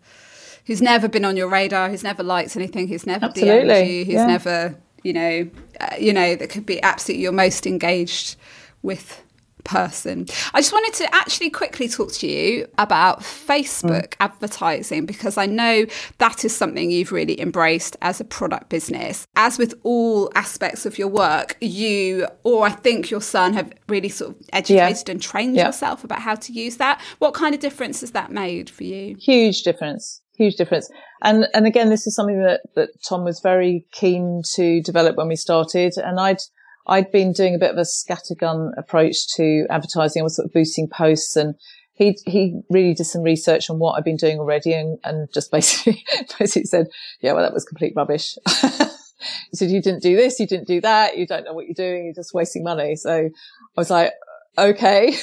who's 0.66 0.82
never 0.82 1.08
been 1.08 1.26
on 1.26 1.38
your 1.38 1.48
radar, 1.48 1.90
who's 1.90 2.04
never 2.04 2.22
liked 2.22 2.56
anything, 2.56 2.88
who's 2.88 3.08
never 3.08 3.26
Absolutely. 3.26 3.74
DM'd 3.74 3.90
you, 3.90 4.06
who's 4.06 4.14
yeah. 4.14 4.26
never, 4.26 4.76
you 5.04 5.14
know, 5.14 5.50
uh, 5.80 5.96
you 5.98 6.14
know, 6.14 6.36
that 6.36 6.50
could 6.50 6.66
be 6.66 6.82
absolutely 6.84 7.24
your 7.24 7.32
most 7.32 7.66
engaged 7.66 8.36
with 8.82 9.24
person. 9.64 10.26
I 10.54 10.62
just 10.62 10.74
wanted 10.74 10.94
to 10.96 11.16
actually 11.16 11.50
quickly 11.50 11.88
talk 11.88 12.12
to 12.14 12.28
you 12.28 12.68
about 12.78 13.22
Facebook 13.22 14.10
mm. 14.10 14.16
advertising 14.20 15.06
because 15.06 15.38
I 15.38 15.46
know 15.46 15.86
that 16.18 16.46
is 16.46 16.56
something 16.56 16.92
you've 16.92 17.12
really 17.12 17.40
embraced 17.40 17.98
as 18.02 18.20
a 18.20 18.26
product 18.26 18.70
business. 18.70 19.28
As 19.36 19.58
with 19.58 19.74
all 19.84 20.32
aspects 20.36 20.86
of 20.86 20.98
your 20.98 21.08
work, 21.08 21.58
you 21.62 22.28
or 22.44 22.66
I 22.66 22.72
think 22.72 23.10
your 23.10 23.22
son 23.22 23.54
have 23.54 23.72
really 23.88 24.10
sort 24.10 24.32
of 24.32 24.38
educated 24.52 25.08
yeah. 25.08 25.12
and 25.12 25.22
trained 25.22 25.56
yeah. 25.56 25.68
yourself 25.68 26.04
about 26.04 26.20
how 26.20 26.36
to 26.36 26.54
use 26.54 26.78
that. 26.78 27.02
What 27.20 27.34
kind 27.34 27.54
of 27.54 27.62
difference 27.62 28.02
has 28.02 28.12
that 28.12 28.32
made 28.32 28.70
for 28.70 28.84
you? 28.84 29.16
Huge 29.20 29.64
difference. 29.64 30.22
Huge 30.36 30.56
difference. 30.56 30.90
And 31.22 31.48
and 31.54 31.68
again, 31.68 31.90
this 31.90 32.08
is 32.08 32.16
something 32.16 32.42
that, 32.42 32.62
that 32.76 32.90
Tom 33.08 33.24
was 33.24 33.40
very 33.40 33.86
keen 33.92 34.42
to 34.56 34.82
develop 34.82 35.16
when 35.16 35.28
we 35.28 35.36
started. 35.36 35.94
And 35.98 36.20
I'd 36.20 36.42
I'd 36.86 37.12
been 37.12 37.32
doing 37.32 37.56
a 37.56 37.60
bit 37.60 37.72
of 37.72 37.78
a 37.78 37.82
scattergun 37.82 38.72
approach 38.78 39.28
to 39.36 39.66
advertising. 39.70 40.22
I 40.22 40.24
was 40.24 40.36
sort 40.36 40.48
of 40.48 40.54
boosting 40.54 40.90
posts 40.90 41.36
and 41.36 41.56
he, 41.94 42.18
he 42.26 42.62
really 42.70 42.94
did 42.94 43.06
some 43.06 43.22
research 43.22 43.70
on 43.70 43.80
what 43.80 43.94
I'd 43.94 44.04
been 44.04 44.18
doing 44.18 44.40
already 44.40 44.74
and, 44.74 44.98
and 45.04 45.32
just 45.34 45.52
basically, 45.52 46.04
basically 46.38 46.66
said, 46.66 46.88
yeah, 47.22 47.34
well, 47.34 47.44
that 47.44 47.54
was 47.54 47.66
complete 47.66 47.94
rubbish. 47.96 48.38
he 48.48 49.56
said, 49.56 49.70
you 49.70 49.82
didn't 49.82 50.04
do 50.04 50.16
this, 50.16 50.40
you 50.40 50.48
didn't 50.48 50.68
do 50.68 50.82
that, 50.82 51.18
you 51.18 51.26
don't 51.26 51.46
know 51.46 51.54
what 51.54 51.66
you're 51.66 51.74
doing, 51.74 52.06
you're 52.06 52.14
just 52.14 52.34
wasting 52.34 52.64
money. 52.64 52.96
So 52.96 53.14
I 53.14 53.30
was 53.78 53.90
like, 53.90 54.12
okay, 54.58 55.16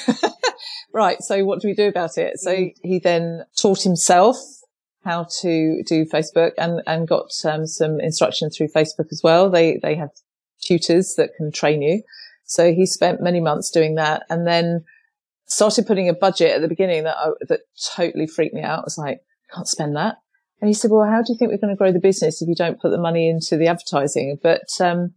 right. 0.92 1.20
So 1.20 1.44
what 1.44 1.60
do 1.60 1.68
we 1.68 1.74
do 1.74 1.88
about 1.88 2.16
it? 2.16 2.38
So 2.38 2.54
mm. 2.54 2.74
he 2.82 2.98
then 2.98 3.44
taught 3.60 3.82
himself 3.82 4.36
how 5.04 5.26
to 5.40 5.82
do 5.86 6.04
Facebook 6.04 6.52
and, 6.58 6.82
and 6.86 7.08
got 7.08 7.30
um, 7.44 7.66
some 7.66 8.00
instruction 8.00 8.50
through 8.50 8.68
Facebook 8.68 9.06
as 9.10 9.20
well. 9.22 9.50
They, 9.50 9.78
they 9.82 9.94
have 9.94 10.10
tutors 10.60 11.14
that 11.16 11.30
can 11.36 11.50
train 11.52 11.82
you. 11.82 12.02
So 12.44 12.72
he 12.72 12.86
spent 12.86 13.22
many 13.22 13.40
months 13.40 13.70
doing 13.70 13.94
that 13.94 14.24
and 14.28 14.46
then 14.46 14.84
started 15.46 15.86
putting 15.86 16.08
a 16.08 16.14
budget 16.14 16.52
at 16.52 16.60
the 16.60 16.68
beginning 16.68 17.04
that, 17.04 17.16
I, 17.16 17.30
that 17.48 17.60
totally 17.94 18.26
freaked 18.26 18.54
me 18.54 18.62
out. 18.62 18.80
I 18.80 18.82
was 18.82 18.98
like, 18.98 19.20
can't 19.54 19.68
spend 19.68 19.96
that. 19.96 20.16
And 20.60 20.68
he 20.68 20.74
said, 20.74 20.90
well, 20.90 21.08
how 21.08 21.22
do 21.22 21.32
you 21.32 21.38
think 21.38 21.50
we're 21.50 21.58
going 21.58 21.74
to 21.74 21.78
grow 21.78 21.92
the 21.92 21.98
business 21.98 22.42
if 22.42 22.48
you 22.48 22.54
don't 22.54 22.80
put 22.80 22.90
the 22.90 22.98
money 22.98 23.28
into 23.28 23.56
the 23.56 23.66
advertising? 23.66 24.38
But, 24.42 24.68
um, 24.80 25.14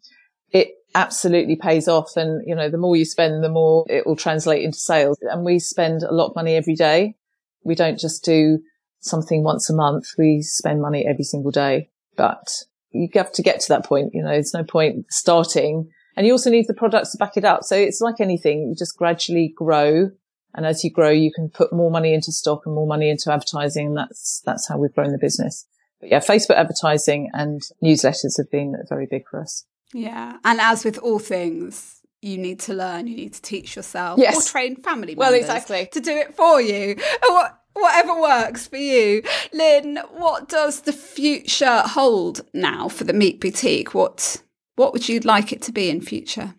it 0.52 0.70
absolutely 0.96 1.56
pays 1.56 1.88
off. 1.88 2.16
And, 2.16 2.44
you 2.48 2.56
know, 2.56 2.70
the 2.70 2.78
more 2.78 2.96
you 2.96 3.06
spend, 3.06 3.44
the 3.44 3.50
more 3.50 3.86
it 3.90 4.06
will 4.06 4.16
translate 4.16 4.64
into 4.64 4.78
sales. 4.78 5.18
And 5.22 5.44
we 5.44 5.60
spend 5.60 6.04
a 6.04 6.14
lot 6.14 6.30
of 6.30 6.36
money 6.36 6.56
every 6.56 6.76
day. 6.76 7.16
We 7.64 7.76
don't 7.76 8.00
just 8.00 8.24
do 8.24 8.60
something 9.02 9.44
once 9.44 9.70
a 9.70 9.76
month. 9.76 10.06
We 10.18 10.42
spend 10.42 10.82
money 10.82 11.06
every 11.06 11.24
single 11.24 11.52
day, 11.52 11.90
but 12.16 12.48
you 12.94 13.10
have 13.16 13.32
to 13.34 13.42
get 13.42 13.60
to 13.62 13.70
that 13.70 13.86
point. 13.86 14.12
You 14.14 14.24
know, 14.24 14.30
there's 14.30 14.54
no 14.54 14.64
point 14.64 15.06
starting 15.10 15.90
and 16.16 16.28
you 16.28 16.34
also 16.34 16.50
need 16.50 16.68
the 16.68 16.74
products 16.74 17.12
to 17.12 17.18
back 17.18 17.38
it 17.38 17.46
up. 17.46 17.64
So 17.64 17.76
it's 17.76 18.02
like 18.02 18.20
anything. 18.20 18.70
You 18.70 18.76
just 18.78 18.98
gradually 18.98 19.54
grow. 19.56 20.12
And 20.56 20.66
as 20.66 20.84
you 20.84 20.92
grow, 20.92 21.10
you 21.10 21.32
can 21.34 21.50
put 21.50 21.74
more 21.74 21.90
money 21.90 22.14
into 22.14 22.32
stock 22.32 22.62
and 22.66 22.76
more 22.76 22.88
money 22.88 23.10
into 23.10 23.32
advertising. 23.32 23.88
And 23.88 23.98
that's, 23.98 24.42
that's 24.46 24.68
how 24.68 24.78
we've 24.78 24.94
grown 24.94 25.12
the 25.12 25.18
business. 25.18 25.66
But 26.00 26.12
yeah, 26.12 26.20
Facebook 26.20 26.56
advertising 26.56 27.32
and 27.34 27.62
newsletters 27.84 28.38
have 28.38 28.52
been 28.52 28.76
very 28.88 29.08
big 29.08 29.24
for 29.28 29.42
us. 29.42 29.66
Yeah. 29.94 30.38
And 30.44 30.62
as 30.62 30.86
with 30.86 31.00
all 31.00 31.20
things, 31.20 32.02
you 32.22 32.38
need 32.38 32.60
to 32.62 32.74
learn, 32.74 33.08
you 33.08 33.16
need 33.16 33.34
to 33.34 33.42
teach 33.42 33.76
yourself 33.76 34.20
yes. 34.20 34.38
or 34.38 34.52
train 34.52 34.76
family 34.76 35.16
members 35.16 35.18
well, 35.18 35.34
exactly. 35.34 35.88
to 35.92 36.00
do 36.00 36.16
it 36.16 36.36
for 36.36 36.62
you. 36.62 36.96
What, 37.24 37.60
whatever 37.74 38.20
works 38.20 38.68
for 38.68 38.78
you. 38.78 39.24
Lynne, 39.52 40.00
what 40.12 40.50
does 40.50 40.82
the 40.82 40.94
future 40.94 41.82
hold 41.82 42.42
now 42.54 42.88
for 42.88 43.04
the 43.04 43.14
Meek 43.14 43.40
Boutique? 43.40 43.94
What 43.94 44.42
what 44.76 44.94
would 44.94 45.08
you 45.08 45.20
like 45.20 45.52
it 45.52 45.62
to 45.64 45.72
be 45.72 45.90
in 45.90 46.02
future? 46.02 46.56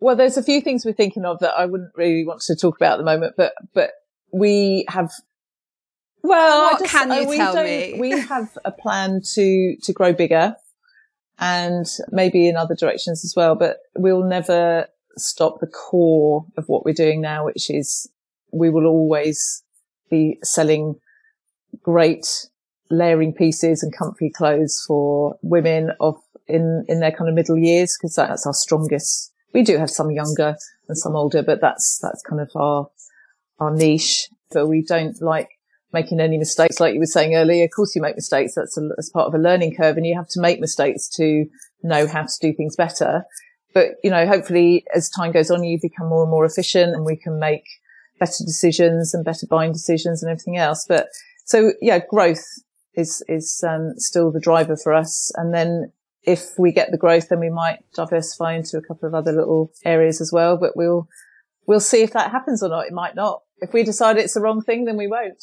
Well, 0.00 0.16
there's 0.16 0.36
a 0.36 0.42
few 0.42 0.60
things 0.60 0.84
we're 0.84 0.92
thinking 0.92 1.24
of 1.24 1.40
that 1.40 1.54
I 1.56 1.66
wouldn't 1.66 1.92
really 1.96 2.24
want 2.24 2.40
to 2.42 2.56
talk 2.56 2.76
about 2.76 2.94
at 2.94 2.98
the 2.98 3.04
moment, 3.04 3.34
but 3.36 3.52
but 3.74 3.90
we 4.32 4.86
have. 4.88 5.10
Well, 6.22 6.72
what 6.72 6.80
just, 6.80 6.92
can 6.92 7.10
you 7.10 7.30
uh, 7.32 7.52
tell 7.52 7.64
me? 7.64 7.96
we 7.98 8.10
have 8.20 8.56
a 8.64 8.72
plan 8.72 9.20
to 9.34 9.76
to 9.82 9.92
grow 9.92 10.12
bigger, 10.12 10.54
and 11.38 11.86
maybe 12.10 12.48
in 12.48 12.56
other 12.56 12.74
directions 12.74 13.24
as 13.24 13.34
well. 13.36 13.54
But 13.54 13.78
we'll 13.96 14.24
never 14.24 14.86
stop 15.16 15.58
the 15.60 15.66
core 15.66 16.46
of 16.56 16.64
what 16.68 16.84
we're 16.84 16.94
doing 16.94 17.20
now, 17.20 17.44
which 17.44 17.70
is 17.70 18.08
we 18.52 18.70
will 18.70 18.86
always 18.86 19.64
be 20.10 20.38
selling 20.42 20.96
great 21.82 22.26
layering 22.90 23.34
pieces 23.34 23.82
and 23.82 23.94
comfy 23.96 24.30
clothes 24.30 24.82
for 24.86 25.36
women 25.42 25.90
of 26.00 26.16
in 26.46 26.84
in 26.88 27.00
their 27.00 27.12
kind 27.12 27.28
of 27.28 27.34
middle 27.34 27.58
years 27.58 27.96
because 27.96 28.14
that's 28.14 28.46
our 28.46 28.54
strongest. 28.54 29.32
We 29.52 29.62
do 29.62 29.78
have 29.78 29.90
some 29.90 30.10
younger 30.10 30.56
and 30.88 30.96
some 30.98 31.16
older, 31.16 31.42
but 31.42 31.60
that's 31.60 31.98
that's 32.02 32.22
kind 32.22 32.40
of 32.40 32.50
our 32.54 32.88
our 33.60 33.74
niche. 33.74 34.28
So 34.52 34.66
we 34.66 34.82
don't 34.82 35.20
like 35.20 35.48
making 35.92 36.20
any 36.20 36.38
mistakes, 36.38 36.80
like 36.80 36.94
you 36.94 37.00
were 37.00 37.06
saying 37.06 37.34
earlier. 37.34 37.64
Of 37.64 37.70
course, 37.74 37.94
you 37.94 38.02
make 38.02 38.16
mistakes. 38.16 38.54
That's, 38.54 38.76
a, 38.76 38.88
that's 38.96 39.10
part 39.10 39.26
of 39.26 39.34
a 39.34 39.38
learning 39.38 39.74
curve, 39.76 39.96
and 39.96 40.06
you 40.06 40.14
have 40.16 40.28
to 40.30 40.40
make 40.40 40.60
mistakes 40.60 41.08
to 41.16 41.46
know 41.82 42.06
how 42.06 42.22
to 42.22 42.32
do 42.40 42.52
things 42.52 42.76
better. 42.76 43.24
But 43.74 43.96
you 44.02 44.10
know, 44.10 44.26
hopefully, 44.26 44.84
as 44.94 45.10
time 45.10 45.32
goes 45.32 45.50
on, 45.50 45.64
you 45.64 45.78
become 45.80 46.08
more 46.08 46.22
and 46.22 46.30
more 46.30 46.44
efficient, 46.44 46.94
and 46.94 47.04
we 47.04 47.16
can 47.16 47.38
make 47.38 47.64
better 48.18 48.44
decisions 48.44 49.14
and 49.14 49.24
better 49.24 49.46
buying 49.46 49.72
decisions 49.72 50.22
and 50.22 50.30
everything 50.30 50.56
else. 50.56 50.84
But 50.88 51.08
so 51.44 51.72
yeah, 51.80 52.00
growth 52.08 52.44
is, 52.94 53.22
is, 53.28 53.64
um, 53.66 53.94
still 53.96 54.30
the 54.30 54.40
driver 54.40 54.76
for 54.76 54.92
us. 54.92 55.32
And 55.36 55.54
then 55.54 55.92
if 56.22 56.58
we 56.58 56.72
get 56.72 56.90
the 56.90 56.98
growth, 56.98 57.28
then 57.28 57.40
we 57.40 57.50
might 57.50 57.78
diversify 57.94 58.54
into 58.54 58.76
a 58.76 58.82
couple 58.82 59.08
of 59.08 59.14
other 59.14 59.32
little 59.32 59.72
areas 59.84 60.20
as 60.20 60.32
well. 60.32 60.56
But 60.56 60.76
we'll, 60.76 61.08
we'll 61.66 61.80
see 61.80 62.02
if 62.02 62.12
that 62.12 62.30
happens 62.30 62.62
or 62.62 62.68
not. 62.68 62.86
It 62.86 62.92
might 62.92 63.14
not. 63.14 63.42
If 63.60 63.72
we 63.72 63.82
decide 63.82 64.18
it's 64.18 64.34
the 64.34 64.40
wrong 64.40 64.60
thing, 64.60 64.84
then 64.84 64.96
we 64.96 65.06
won't. 65.06 65.42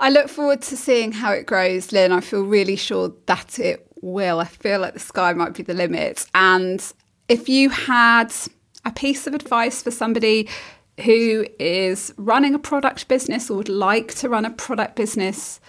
I 0.00 0.10
look 0.10 0.28
forward 0.28 0.62
to 0.62 0.76
seeing 0.76 1.12
how 1.12 1.32
it 1.32 1.46
grows, 1.46 1.92
Lynne. 1.92 2.12
I 2.12 2.20
feel 2.20 2.44
really 2.44 2.76
sure 2.76 3.12
that 3.26 3.58
it 3.58 3.88
will. 4.00 4.38
I 4.38 4.44
feel 4.44 4.80
like 4.80 4.94
the 4.94 5.00
sky 5.00 5.32
might 5.32 5.54
be 5.54 5.64
the 5.64 5.74
limit. 5.74 6.26
And 6.34 6.80
if 7.28 7.48
you 7.48 7.70
had 7.70 8.32
a 8.84 8.92
piece 8.92 9.26
of 9.26 9.34
advice 9.34 9.82
for 9.82 9.90
somebody 9.90 10.48
who 11.04 11.46
is 11.58 12.12
running 12.16 12.54
a 12.54 12.58
product 12.58 13.08
business 13.08 13.50
or 13.50 13.58
would 13.58 13.68
like 13.68 14.14
to 14.16 14.28
run 14.28 14.44
a 14.44 14.50
product 14.50 14.96
business 14.96 15.60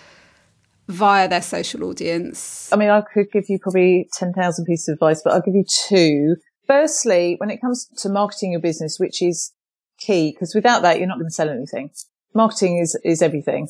via 0.87 1.29
their 1.29 1.41
social 1.41 1.83
audience? 1.83 2.71
I 2.73 2.75
mean, 2.75 2.89
I 2.89 3.01
could 3.01 3.31
give 3.31 3.45
you 3.47 3.59
probably 3.59 4.09
10,000 4.13 4.65
pieces 4.65 4.89
of 4.89 4.93
advice, 4.93 5.21
but 5.23 5.33
I'll 5.33 5.41
give 5.41 5.55
you 5.55 5.65
two. 5.87 6.35
Firstly, 6.65 7.35
when 7.37 7.49
it 7.49 7.61
comes 7.61 7.87
to 7.97 8.09
marketing 8.09 8.51
your 8.51 8.61
business, 8.61 8.99
which 8.99 9.21
is 9.21 9.53
key, 9.99 10.31
because 10.31 10.55
without 10.55 10.81
that, 10.81 10.97
you're 10.97 11.07
not 11.07 11.17
going 11.17 11.29
to 11.29 11.33
sell 11.33 11.49
anything. 11.49 11.91
Marketing 12.33 12.77
is, 12.77 12.97
is 13.03 13.21
everything. 13.21 13.67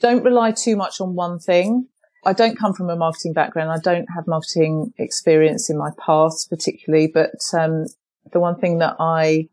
Don't 0.00 0.24
rely 0.24 0.52
too 0.52 0.76
much 0.76 1.00
on 1.00 1.14
one 1.14 1.38
thing. 1.38 1.88
I 2.24 2.32
don't 2.32 2.58
come 2.58 2.74
from 2.74 2.90
a 2.90 2.96
marketing 2.96 3.32
background. 3.32 3.70
I 3.70 3.78
don't 3.78 4.06
have 4.14 4.26
marketing 4.26 4.92
experience 4.98 5.70
in 5.70 5.78
my 5.78 5.90
past 6.04 6.50
particularly, 6.50 7.10
but, 7.12 7.40
um, 7.54 7.86
the 8.32 8.40
one 8.40 8.58
thing 8.58 8.78
that 8.78 8.96
I 8.98 9.48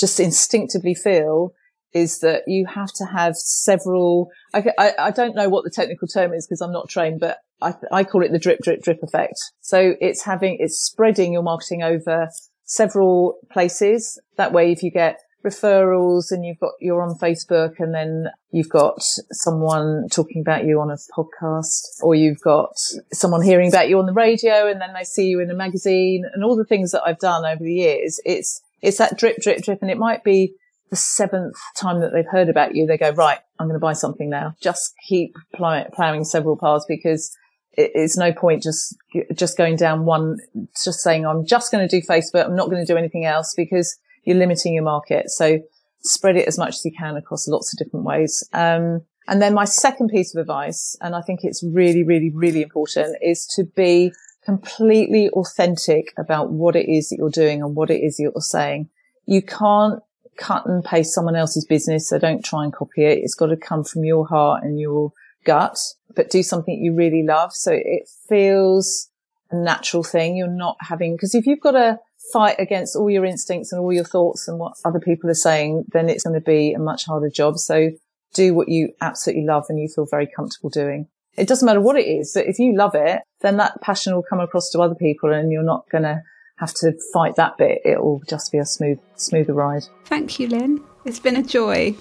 just 0.00 0.18
instinctively 0.18 0.94
feel 0.94 1.52
is 1.92 2.20
that 2.20 2.44
you 2.46 2.66
have 2.66 2.92
to 2.94 3.04
have 3.04 3.36
several, 3.36 4.30
I, 4.54 4.64
I, 4.78 4.92
I 4.98 5.10
don't 5.10 5.34
know 5.34 5.48
what 5.48 5.64
the 5.64 5.70
technical 5.70 6.06
term 6.08 6.32
is 6.32 6.46
because 6.46 6.60
I'm 6.60 6.72
not 6.72 6.88
trained, 6.88 7.20
but 7.20 7.38
I, 7.60 7.74
I 7.92 8.04
call 8.04 8.24
it 8.24 8.32
the 8.32 8.38
drip, 8.38 8.60
drip, 8.60 8.82
drip 8.82 9.02
effect. 9.02 9.38
So 9.60 9.94
it's 10.00 10.24
having, 10.24 10.56
it's 10.60 10.78
spreading 10.78 11.32
your 11.32 11.42
marketing 11.42 11.82
over 11.82 12.30
several 12.64 13.38
places. 13.50 14.20
That 14.36 14.52
way, 14.52 14.70
if 14.70 14.82
you 14.82 14.90
get 14.90 15.18
referrals 15.44 16.30
and 16.30 16.44
you've 16.44 16.60
got, 16.60 16.72
you're 16.80 17.02
on 17.02 17.18
Facebook 17.18 17.80
and 17.80 17.94
then 17.94 18.26
you've 18.52 18.68
got 18.68 19.02
someone 19.32 20.06
talking 20.12 20.42
about 20.42 20.64
you 20.64 20.80
on 20.80 20.90
a 20.90 20.96
podcast 21.16 22.02
or 22.02 22.14
you've 22.14 22.40
got 22.40 22.72
someone 23.12 23.42
hearing 23.42 23.68
about 23.68 23.88
you 23.88 23.98
on 23.98 24.06
the 24.06 24.12
radio 24.12 24.68
and 24.68 24.80
then 24.80 24.92
they 24.94 25.04
see 25.04 25.26
you 25.26 25.40
in 25.40 25.50
a 25.50 25.54
magazine 25.54 26.24
and 26.32 26.44
all 26.44 26.56
the 26.56 26.64
things 26.64 26.92
that 26.92 27.02
I've 27.04 27.18
done 27.18 27.44
over 27.44 27.64
the 27.64 27.72
years. 27.72 28.20
It's, 28.24 28.62
it's 28.82 28.98
that 28.98 29.18
drip, 29.18 29.36
drip, 29.40 29.62
drip. 29.62 29.80
And 29.82 29.90
it 29.90 29.98
might 29.98 30.24
be 30.24 30.54
the 30.90 30.96
seventh 30.96 31.56
time 31.76 32.00
that 32.00 32.12
they've 32.12 32.26
heard 32.30 32.48
about 32.48 32.74
you. 32.74 32.86
They 32.86 32.98
go, 32.98 33.10
right, 33.10 33.38
I'm 33.58 33.66
going 33.66 33.78
to 33.78 33.80
buy 33.80 33.92
something 33.92 34.28
now. 34.28 34.54
Just 34.60 34.92
keep 35.08 35.34
plowing 35.54 36.24
several 36.24 36.56
paths 36.56 36.84
because 36.88 37.36
it's 37.72 38.16
no 38.16 38.32
point 38.32 38.62
just 38.62 38.96
just 39.34 39.56
going 39.56 39.76
down 39.76 40.04
one 40.04 40.36
just 40.84 41.00
saying 41.00 41.24
i'm 41.24 41.46
just 41.46 41.70
going 41.70 41.86
to 41.86 42.00
do 42.00 42.04
facebook 42.04 42.44
i'm 42.44 42.56
not 42.56 42.68
going 42.68 42.84
to 42.84 42.92
do 42.92 42.98
anything 42.98 43.24
else 43.24 43.54
because 43.56 43.96
you're 44.24 44.36
limiting 44.36 44.74
your 44.74 44.82
market 44.82 45.30
so 45.30 45.58
spread 46.02 46.36
it 46.36 46.48
as 46.48 46.58
much 46.58 46.70
as 46.70 46.84
you 46.84 46.92
can 46.98 47.16
across 47.16 47.46
lots 47.46 47.72
of 47.72 47.78
different 47.78 48.04
ways 48.04 48.46
um, 48.52 49.00
and 49.28 49.40
then 49.40 49.54
my 49.54 49.64
second 49.64 50.08
piece 50.08 50.34
of 50.34 50.40
advice 50.40 50.96
and 51.00 51.14
i 51.14 51.20
think 51.20 51.40
it's 51.42 51.62
really 51.62 52.02
really 52.02 52.30
really 52.34 52.62
important 52.62 53.16
is 53.22 53.46
to 53.46 53.64
be 53.76 54.12
completely 54.44 55.28
authentic 55.30 56.12
about 56.18 56.50
what 56.50 56.76
it 56.76 56.88
is 56.88 57.08
that 57.08 57.16
you're 57.16 57.30
doing 57.30 57.62
and 57.62 57.74
what 57.74 57.90
it 57.90 58.00
is 58.00 58.16
that 58.16 58.22
you're 58.22 58.40
saying 58.40 58.88
you 59.26 59.42
can't 59.42 60.00
cut 60.36 60.64
and 60.66 60.84
paste 60.84 61.12
someone 61.12 61.36
else's 61.36 61.66
business 61.66 62.08
so 62.08 62.18
don't 62.18 62.44
try 62.44 62.64
and 62.64 62.72
copy 62.72 63.04
it 63.04 63.18
it's 63.18 63.34
got 63.34 63.46
to 63.46 63.56
come 63.56 63.84
from 63.84 64.04
your 64.04 64.26
heart 64.26 64.62
and 64.62 64.80
your 64.80 65.12
gut, 65.44 65.78
but 66.14 66.30
do 66.30 66.42
something 66.42 66.74
you 66.74 66.94
really 66.94 67.22
love. 67.22 67.52
So 67.52 67.72
it 67.72 68.08
feels 68.28 69.08
a 69.50 69.56
natural 69.56 70.02
thing. 70.02 70.36
You're 70.36 70.48
not 70.48 70.76
having, 70.80 71.14
because 71.14 71.34
if 71.34 71.46
you've 71.46 71.60
got 71.60 71.72
to 71.72 71.98
fight 72.32 72.56
against 72.58 72.96
all 72.96 73.10
your 73.10 73.24
instincts 73.24 73.72
and 73.72 73.80
all 73.80 73.92
your 73.92 74.04
thoughts 74.04 74.46
and 74.46 74.58
what 74.58 74.74
other 74.84 75.00
people 75.00 75.30
are 75.30 75.34
saying, 75.34 75.84
then 75.92 76.08
it's 76.08 76.24
going 76.24 76.34
to 76.34 76.40
be 76.40 76.72
a 76.72 76.78
much 76.78 77.06
harder 77.06 77.30
job. 77.30 77.58
So 77.58 77.90
do 78.34 78.54
what 78.54 78.68
you 78.68 78.92
absolutely 79.00 79.44
love 79.44 79.66
and 79.68 79.78
you 79.78 79.88
feel 79.88 80.06
very 80.08 80.26
comfortable 80.26 80.70
doing. 80.70 81.08
It 81.36 81.48
doesn't 81.48 81.66
matter 81.66 81.80
what 81.80 81.96
it 81.96 82.06
is, 82.06 82.36
if 82.36 82.58
you 82.58 82.76
love 82.76 82.94
it, 82.94 83.22
then 83.40 83.56
that 83.58 83.80
passion 83.80 84.14
will 84.14 84.24
come 84.28 84.40
across 84.40 84.70
to 84.70 84.80
other 84.80 84.94
people 84.94 85.32
and 85.32 85.50
you're 85.50 85.62
not 85.62 85.88
going 85.90 86.02
to 86.02 86.22
have 86.58 86.74
to 86.74 86.92
fight 87.12 87.36
that 87.36 87.56
bit. 87.56 87.80
It 87.84 88.02
will 88.02 88.20
just 88.28 88.52
be 88.52 88.58
a 88.58 88.66
smooth, 88.66 88.98
smoother 89.16 89.54
ride. 89.54 89.84
Thank 90.04 90.38
you, 90.38 90.48
Lynne. 90.48 90.82
It's 91.04 91.20
been 91.20 91.36
a 91.36 91.42
joy. 91.42 91.94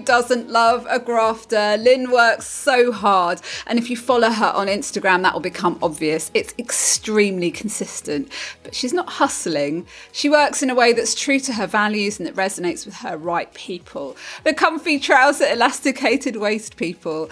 Doesn't 0.00 0.50
love 0.50 0.86
a 0.88 0.98
grafter? 0.98 1.76
Lynne 1.78 2.10
works 2.10 2.46
so 2.46 2.92
hard. 2.92 3.40
And 3.66 3.78
if 3.78 3.90
you 3.90 3.96
follow 3.96 4.30
her 4.30 4.52
on 4.54 4.66
Instagram, 4.66 5.22
that 5.22 5.32
will 5.32 5.40
become 5.40 5.78
obvious. 5.82 6.30
It's 6.34 6.54
extremely 6.58 7.50
consistent. 7.50 8.30
But 8.62 8.74
she's 8.74 8.92
not 8.92 9.08
hustling. 9.08 9.86
She 10.12 10.28
works 10.28 10.62
in 10.62 10.70
a 10.70 10.74
way 10.74 10.92
that's 10.92 11.14
true 11.14 11.40
to 11.40 11.52
her 11.54 11.66
values 11.66 12.18
and 12.18 12.26
that 12.26 12.34
resonates 12.34 12.86
with 12.86 12.96
her 12.96 13.16
right 13.16 13.52
people. 13.54 14.16
The 14.44 14.54
comfy 14.54 14.98
trouser, 14.98 15.46
elasticated 15.46 16.36
waist 16.36 16.76
people. 16.76 17.30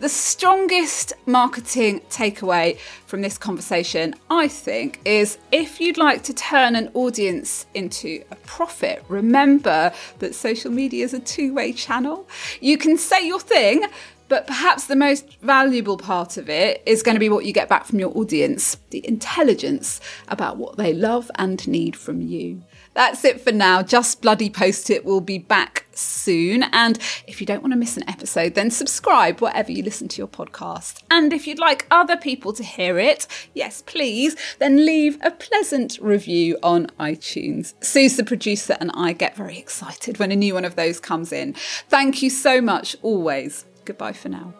The 0.00 0.08
strongest 0.08 1.12
marketing 1.26 2.00
takeaway 2.08 2.78
from 3.04 3.20
this 3.20 3.36
conversation, 3.36 4.14
I 4.30 4.48
think, 4.48 4.98
is 5.04 5.36
if 5.52 5.78
you'd 5.78 5.98
like 5.98 6.22
to 6.22 6.32
turn 6.32 6.74
an 6.74 6.90
audience 6.94 7.66
into 7.74 8.24
a 8.30 8.36
profit, 8.36 9.04
remember 9.08 9.92
that 10.20 10.34
social 10.34 10.70
media 10.70 11.04
is 11.04 11.12
a 11.12 11.20
two 11.20 11.52
way 11.52 11.74
channel. 11.74 12.26
You 12.62 12.78
can 12.78 12.96
say 12.96 13.26
your 13.26 13.40
thing, 13.40 13.84
but 14.28 14.46
perhaps 14.46 14.86
the 14.86 14.96
most 14.96 15.38
valuable 15.42 15.98
part 15.98 16.38
of 16.38 16.48
it 16.48 16.82
is 16.86 17.02
going 17.02 17.16
to 17.16 17.20
be 17.20 17.28
what 17.28 17.44
you 17.44 17.52
get 17.52 17.68
back 17.68 17.84
from 17.84 17.98
your 17.98 18.16
audience 18.16 18.78
the 18.88 19.06
intelligence 19.06 20.00
about 20.28 20.56
what 20.56 20.78
they 20.78 20.94
love 20.94 21.30
and 21.34 21.68
need 21.68 21.94
from 21.94 22.22
you. 22.22 22.62
That's 22.94 23.24
it 23.24 23.40
for 23.40 23.52
now. 23.52 23.82
Just 23.82 24.20
Bloody 24.20 24.50
Post 24.50 24.90
It 24.90 25.04
We'll 25.04 25.20
be 25.20 25.38
back 25.38 25.86
soon. 25.92 26.64
And 26.64 26.98
if 27.26 27.40
you 27.40 27.46
don't 27.46 27.62
want 27.62 27.72
to 27.72 27.78
miss 27.78 27.96
an 27.96 28.08
episode, 28.08 28.54
then 28.54 28.70
subscribe 28.70 29.40
wherever 29.40 29.70
you 29.70 29.82
listen 29.82 30.08
to 30.08 30.18
your 30.18 30.28
podcast. 30.28 31.02
And 31.10 31.32
if 31.32 31.46
you'd 31.46 31.58
like 31.58 31.86
other 31.90 32.16
people 32.16 32.52
to 32.54 32.64
hear 32.64 32.98
it, 32.98 33.26
yes, 33.54 33.82
please, 33.82 34.36
then 34.58 34.84
leave 34.84 35.18
a 35.22 35.30
pleasant 35.30 35.98
review 36.00 36.58
on 36.62 36.86
iTunes. 36.98 37.74
Sue's 37.82 38.16
the 38.16 38.24
producer, 38.24 38.76
and 38.80 38.90
I 38.94 39.12
get 39.12 39.36
very 39.36 39.58
excited 39.58 40.18
when 40.18 40.32
a 40.32 40.36
new 40.36 40.54
one 40.54 40.64
of 40.64 40.76
those 40.76 40.98
comes 41.00 41.32
in. 41.32 41.54
Thank 41.88 42.22
you 42.22 42.30
so 42.30 42.60
much, 42.60 42.96
always. 43.02 43.66
Goodbye 43.84 44.14
for 44.14 44.28
now. 44.28 44.54